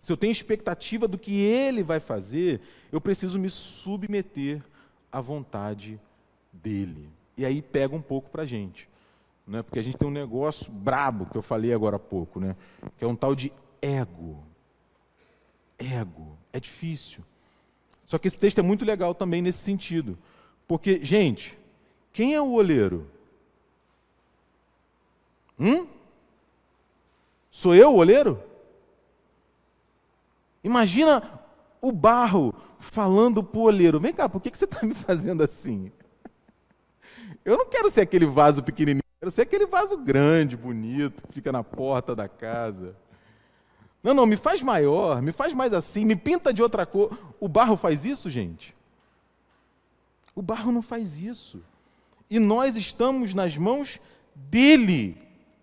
se 0.00 0.10
eu 0.10 0.16
tenho 0.16 0.32
expectativa 0.32 1.06
do 1.06 1.16
que 1.16 1.40
Ele 1.40 1.82
vai 1.84 2.00
fazer, 2.00 2.60
eu 2.90 3.00
preciso 3.00 3.38
me 3.38 3.48
submeter 3.48 4.60
à 5.12 5.20
vontade 5.20 6.00
dEle. 6.52 7.08
E 7.36 7.46
aí 7.46 7.62
pega 7.62 7.94
um 7.94 8.02
pouco 8.02 8.28
para 8.28 8.42
a 8.42 8.46
gente, 8.46 8.88
não 9.46 9.60
é? 9.60 9.62
porque 9.62 9.78
a 9.78 9.82
gente 9.82 9.96
tem 9.96 10.08
um 10.08 10.12
negócio 10.12 10.70
brabo, 10.72 11.26
que 11.26 11.36
eu 11.36 11.42
falei 11.42 11.72
agora 11.72 11.96
há 11.96 12.00
pouco, 12.00 12.40
né? 12.40 12.56
que 12.98 13.04
é 13.04 13.06
um 13.06 13.14
tal 13.14 13.34
de 13.34 13.52
ego. 13.80 14.42
Ego. 15.78 16.36
É 16.52 16.58
difícil. 16.58 17.24
Só 18.06 18.18
que 18.18 18.28
esse 18.28 18.38
texto 18.38 18.58
é 18.58 18.62
muito 18.62 18.84
legal 18.84 19.14
também 19.14 19.40
nesse 19.40 19.58
sentido. 19.58 20.18
Porque, 20.66 21.04
gente, 21.04 21.58
quem 22.12 22.34
é 22.34 22.40
o 22.40 22.52
oleiro? 22.52 23.06
Hum? 25.58 25.86
Sou 27.50 27.74
eu 27.74 27.92
o 27.92 27.96
oleiro? 27.96 28.42
Imagina 30.64 31.40
o 31.80 31.90
barro 31.90 32.54
falando 32.78 33.42
para 33.42 33.58
o 33.58 33.64
oleiro: 33.64 34.00
Vem 34.00 34.12
cá, 34.12 34.28
por 34.28 34.40
que, 34.40 34.50
que 34.50 34.58
você 34.58 34.64
está 34.64 34.84
me 34.84 34.94
fazendo 34.94 35.42
assim? 35.42 35.90
Eu 37.44 37.56
não 37.56 37.66
quero 37.66 37.90
ser 37.90 38.02
aquele 38.02 38.26
vaso 38.26 38.62
pequenininho, 38.62 39.02
quero 39.18 39.30
ser 39.30 39.42
aquele 39.42 39.66
vaso 39.66 39.96
grande, 39.96 40.56
bonito, 40.56 41.26
que 41.26 41.34
fica 41.34 41.50
na 41.50 41.64
porta 41.64 42.14
da 42.14 42.28
casa. 42.28 42.96
Não, 44.02 44.12
não, 44.12 44.26
me 44.26 44.36
faz 44.36 44.60
maior, 44.60 45.22
me 45.22 45.30
faz 45.30 45.54
mais 45.54 45.72
assim, 45.72 46.04
me 46.04 46.16
pinta 46.16 46.52
de 46.52 46.62
outra 46.62 46.84
cor. 46.84 47.16
O 47.38 47.48
barro 47.48 47.76
faz 47.76 48.04
isso, 48.04 48.28
gente? 48.28 48.74
O 50.34 50.42
barro 50.42 50.72
não 50.72 50.82
faz 50.82 51.16
isso. 51.16 51.62
E 52.28 52.38
nós 52.38 52.76
estamos 52.76 53.32
nas 53.32 53.56
mãos 53.56 54.00
dele, 54.34 55.16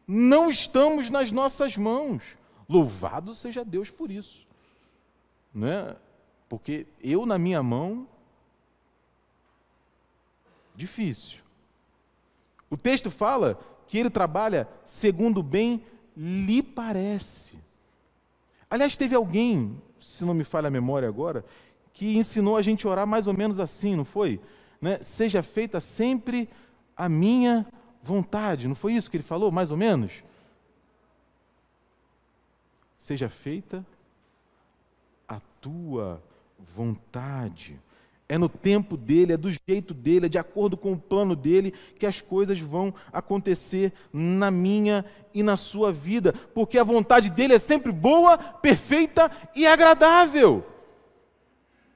não 0.07 0.49
estamos 0.49 1.09
nas 1.09 1.31
nossas 1.31 1.75
mãos. 1.75 2.23
Louvado 2.67 3.35
seja 3.35 3.65
Deus 3.65 3.89
por 3.89 4.09
isso. 4.09 4.47
Né? 5.53 5.95
Porque 6.47 6.85
eu 7.01 7.25
na 7.25 7.37
minha 7.37 7.61
mão, 7.61 8.07
difícil. 10.75 11.39
O 12.69 12.77
texto 12.77 13.11
fala 13.11 13.59
que 13.87 13.97
ele 13.97 14.09
trabalha 14.09 14.69
segundo 14.85 15.41
bem 15.43 15.83
lhe 16.15 16.61
parece. 16.61 17.57
Aliás, 18.69 18.95
teve 18.95 19.15
alguém, 19.15 19.81
se 19.99 20.23
não 20.23 20.33
me 20.33 20.43
falha 20.43 20.67
a 20.67 20.71
memória 20.71 21.07
agora, 21.07 21.43
que 21.93 22.17
ensinou 22.17 22.55
a 22.55 22.61
gente 22.61 22.85
a 22.85 22.89
orar 22.89 23.07
mais 23.07 23.27
ou 23.27 23.33
menos 23.33 23.59
assim, 23.59 23.95
não 23.95 24.05
foi? 24.05 24.39
Né? 24.79 25.01
Seja 25.01 25.41
feita 25.41 25.81
sempre 25.81 26.47
a 26.95 27.09
minha 27.09 27.65
vontade, 28.03 28.67
não 28.67 28.75
foi 28.75 28.93
isso 28.93 29.09
que 29.09 29.17
ele 29.17 29.23
falou, 29.23 29.51
mais 29.51 29.71
ou 29.71 29.77
menos? 29.77 30.23
Seja 32.97 33.27
feita 33.27 33.85
a 35.27 35.39
tua 35.59 36.21
vontade. 36.75 37.79
É 38.31 38.37
no 38.37 38.47
tempo 38.47 38.95
dele, 38.95 39.33
é 39.33 39.37
do 39.37 39.49
jeito 39.67 39.91
dele, 39.91 40.27
é 40.27 40.29
de 40.29 40.37
acordo 40.37 40.77
com 40.77 40.93
o 40.93 40.99
plano 40.99 41.35
dele 41.35 41.73
que 41.97 42.05
as 42.05 42.21
coisas 42.21 42.59
vão 42.59 42.93
acontecer 43.11 43.91
na 44.13 44.51
minha 44.51 45.03
e 45.33 45.41
na 45.41 45.57
sua 45.57 45.91
vida, 45.91 46.31
porque 46.53 46.77
a 46.77 46.83
vontade 46.83 47.31
dele 47.31 47.55
é 47.55 47.59
sempre 47.59 47.91
boa, 47.91 48.37
perfeita 48.37 49.31
e 49.55 49.65
agradável. 49.65 50.63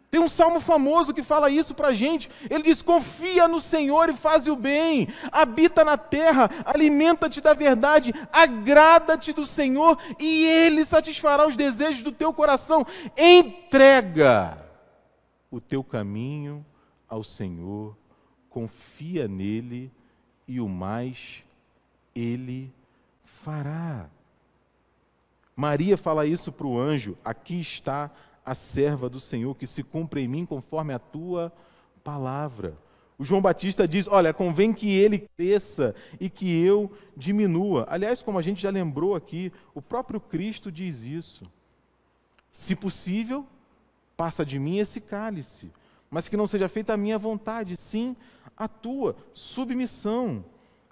Tem 0.10 0.20
um 0.20 0.28
salmo 0.28 0.60
famoso 0.60 1.14
que 1.14 1.22
fala 1.22 1.52
isso 1.52 1.76
para 1.76 1.90
a 1.90 1.94
gente. 1.94 2.32
Ele 2.50 2.64
diz: 2.64 2.82
Confia 2.82 3.48
no 3.48 3.62
Senhor 3.62 4.10
e 4.10 4.14
faz 4.14 4.48
o 4.48 4.56
bem, 4.56 5.08
habita 5.32 5.84
na 5.84 5.98
terra, 5.98 6.50
alimenta-te 6.66 7.42
da 7.42 7.54
verdade, 7.54 8.14
agrada-te 8.32 9.34
do 9.34 9.46
Senhor 9.46 10.00
e 10.20 10.46
Ele 10.46 10.84
satisfará 10.84 11.48
os 11.48 11.56
desejos 11.56 12.02
do 12.02 12.12
teu 12.12 12.34
coração. 12.34 12.86
Entrega 13.16 14.63
o 15.54 15.62
teu 15.62 15.84
caminho 15.84 16.66
ao 17.08 17.24
Senhor, 17.24 17.96
confia 18.50 19.28
nele 19.28 19.92
e 20.48 20.60
o 20.60 20.68
mais 20.68 21.44
ele 22.16 22.74
fará. 23.24 24.10
Maria 25.56 25.96
fala 25.96 26.26
isso 26.26 26.52
para 26.52 26.66
o 26.66 26.80
anjo: 26.80 27.16
aqui 27.24 27.62
está 27.62 28.10
a 28.44 28.56
serva 28.56 29.08
do 29.08 29.20
Senhor, 29.20 29.56
que 29.56 29.68
se 29.68 29.84
cumpre 29.84 30.22
em 30.22 30.28
mim 30.28 30.44
conforme 30.44 30.92
a 30.92 30.98
tua 30.98 31.54
palavra. 32.04 32.76
O 33.16 33.24
João 33.24 33.40
Batista 33.40 33.88
diz: 33.88 34.08
Olha, 34.08 34.34
convém 34.34 34.74
que 34.74 34.90
ele 34.90 35.30
cresça 35.38 35.96
e 36.20 36.32
que 36.32 36.66
eu 36.66 36.92
diminua. 37.16 37.86
Aliás, 37.88 38.24
como 38.24 38.40
a 38.40 38.42
gente 38.42 38.60
já 38.60 38.72
lembrou 38.72 39.14
aqui, 39.14 39.54
o 39.76 39.84
próprio 39.84 40.20
Cristo 40.20 40.72
diz 40.72 41.04
isso. 41.04 41.46
Se 42.52 42.76
possível, 42.76 43.46
passa 44.16 44.46
de 44.46 44.60
mim 44.60 44.78
esse 44.78 45.02
cálice, 45.02 45.72
mas 46.10 46.30
que 46.30 46.38
não 46.38 46.48
seja 46.48 46.70
feita 46.70 46.94
a 46.94 46.98
minha 46.98 47.18
vontade, 47.18 47.76
sim 47.80 48.16
a 48.56 48.68
tua. 48.68 49.16
Submissão. 49.34 50.46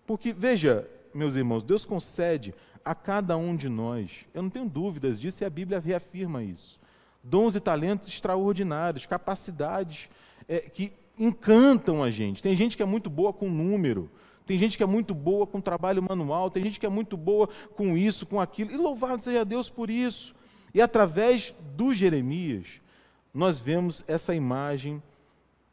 Porque, 0.05 0.33
veja, 0.33 0.89
meus 1.13 1.35
irmãos, 1.35 1.63
Deus 1.63 1.85
concede 1.85 2.53
a 2.83 2.95
cada 2.95 3.37
um 3.37 3.55
de 3.55 3.69
nós, 3.69 4.25
eu 4.33 4.41
não 4.41 4.49
tenho 4.49 4.67
dúvidas 4.67 5.19
disso 5.19 5.43
e 5.43 5.45
a 5.45 5.49
Bíblia 5.49 5.79
reafirma 5.79 6.43
isso. 6.43 6.79
Dons 7.23 7.55
e 7.55 7.59
talentos 7.59 8.09
extraordinários, 8.09 9.05
capacidades 9.05 10.09
é, 10.47 10.61
que 10.61 10.91
encantam 11.17 12.03
a 12.03 12.09
gente. 12.09 12.41
Tem 12.41 12.55
gente 12.55 12.75
que 12.75 12.81
é 12.81 12.85
muito 12.85 13.09
boa 13.09 13.31
com 13.31 13.47
número, 13.47 14.09
tem 14.45 14.57
gente 14.57 14.75
que 14.75 14.83
é 14.83 14.87
muito 14.87 15.13
boa 15.13 15.45
com 15.45 15.61
trabalho 15.61 16.01
manual, 16.01 16.49
tem 16.49 16.63
gente 16.63 16.79
que 16.79 16.85
é 16.85 16.89
muito 16.89 17.15
boa 17.15 17.47
com 17.75 17.95
isso, 17.95 18.25
com 18.25 18.41
aquilo, 18.41 18.71
e 18.71 18.77
louvado 18.77 19.21
seja 19.21 19.45
Deus 19.45 19.69
por 19.69 19.89
isso. 19.89 20.33
E 20.73 20.81
através 20.81 21.53
do 21.75 21.93
Jeremias, 21.93 22.80
nós 23.33 23.59
vemos 23.59 24.03
essa 24.07 24.35
imagem 24.35 25.01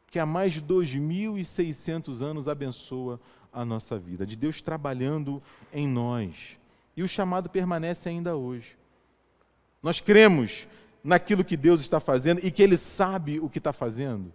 que 0.09 0.19
há 0.19 0.25
mais 0.25 0.53
de 0.53 0.61
2.600 0.61 2.21
anos 2.21 2.47
abençoa 2.47 3.19
a 3.51 3.65
nossa 3.65 3.97
vida, 3.97 4.25
de 4.25 4.35
Deus 4.35 4.61
trabalhando 4.61 5.41
em 5.73 5.87
nós. 5.87 6.57
E 6.95 7.03
o 7.03 7.07
chamado 7.07 7.49
permanece 7.49 8.09
ainda 8.09 8.35
hoje. 8.35 8.77
Nós 9.81 10.01
cremos 10.01 10.67
naquilo 11.03 11.43
que 11.43 11.55
Deus 11.55 11.81
está 11.81 11.99
fazendo 11.99 12.39
e 12.43 12.51
que 12.51 12.61
Ele 12.61 12.77
sabe 12.77 13.39
o 13.39 13.49
que 13.49 13.57
está 13.57 13.71
fazendo. 13.71 14.31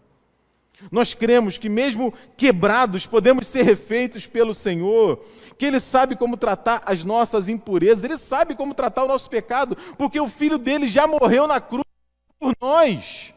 Nós 0.90 1.14
cremos 1.14 1.56
que, 1.56 1.68
mesmo 1.68 2.12
quebrados, 2.36 3.06
podemos 3.06 3.46
ser 3.46 3.62
refeitos 3.62 4.26
pelo 4.26 4.52
Senhor, 4.52 5.24
que 5.56 5.64
Ele 5.64 5.78
sabe 5.78 6.16
como 6.16 6.36
tratar 6.36 6.82
as 6.84 7.04
nossas 7.04 7.48
impurezas, 7.48 8.02
Ele 8.04 8.18
sabe 8.18 8.54
como 8.54 8.74
tratar 8.74 9.04
o 9.04 9.08
nosso 9.08 9.30
pecado, 9.30 9.76
porque 9.96 10.18
o 10.18 10.28
Filho 10.28 10.58
dele 10.58 10.88
já 10.88 11.06
morreu 11.06 11.46
na 11.46 11.60
cruz 11.60 11.83
por 12.38 12.54
nós. 12.60 13.34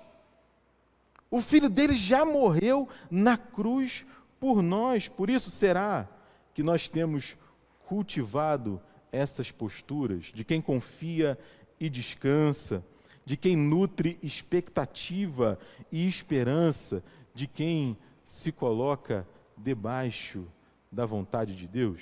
O 1.29 1.41
Filho 1.41 1.69
dele 1.69 1.97
já 1.97 2.25
morreu 2.25 2.87
na 3.11 3.37
cruz 3.37 4.05
por 4.39 4.61
nós, 4.61 5.07
por 5.07 5.29
isso 5.29 5.49
será 5.49 6.07
que 6.53 6.63
nós 6.63 6.87
temos 6.87 7.37
cultivado 7.85 8.81
essas 9.11 9.51
posturas 9.51 10.25
de 10.33 10.43
quem 10.43 10.61
confia 10.61 11.37
e 11.79 11.89
descansa, 11.89 12.83
de 13.25 13.35
quem 13.35 13.55
nutre 13.55 14.17
expectativa 14.23 15.59
e 15.91 16.07
esperança, 16.07 17.03
de 17.33 17.45
quem 17.47 17.97
se 18.25 18.51
coloca 18.51 19.27
debaixo 19.57 20.45
da 20.91 21.05
vontade 21.05 21.55
de 21.55 21.67
Deus? 21.67 22.01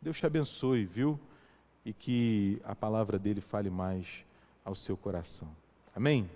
Deus 0.00 0.18
te 0.18 0.26
abençoe, 0.26 0.84
viu? 0.84 1.18
E 1.84 1.92
que 1.92 2.60
a 2.64 2.74
palavra 2.74 3.18
dele 3.18 3.40
fale 3.40 3.70
mais 3.70 4.24
ao 4.64 4.74
seu 4.74 4.96
coração. 4.96 5.48
Amém? 5.98 6.30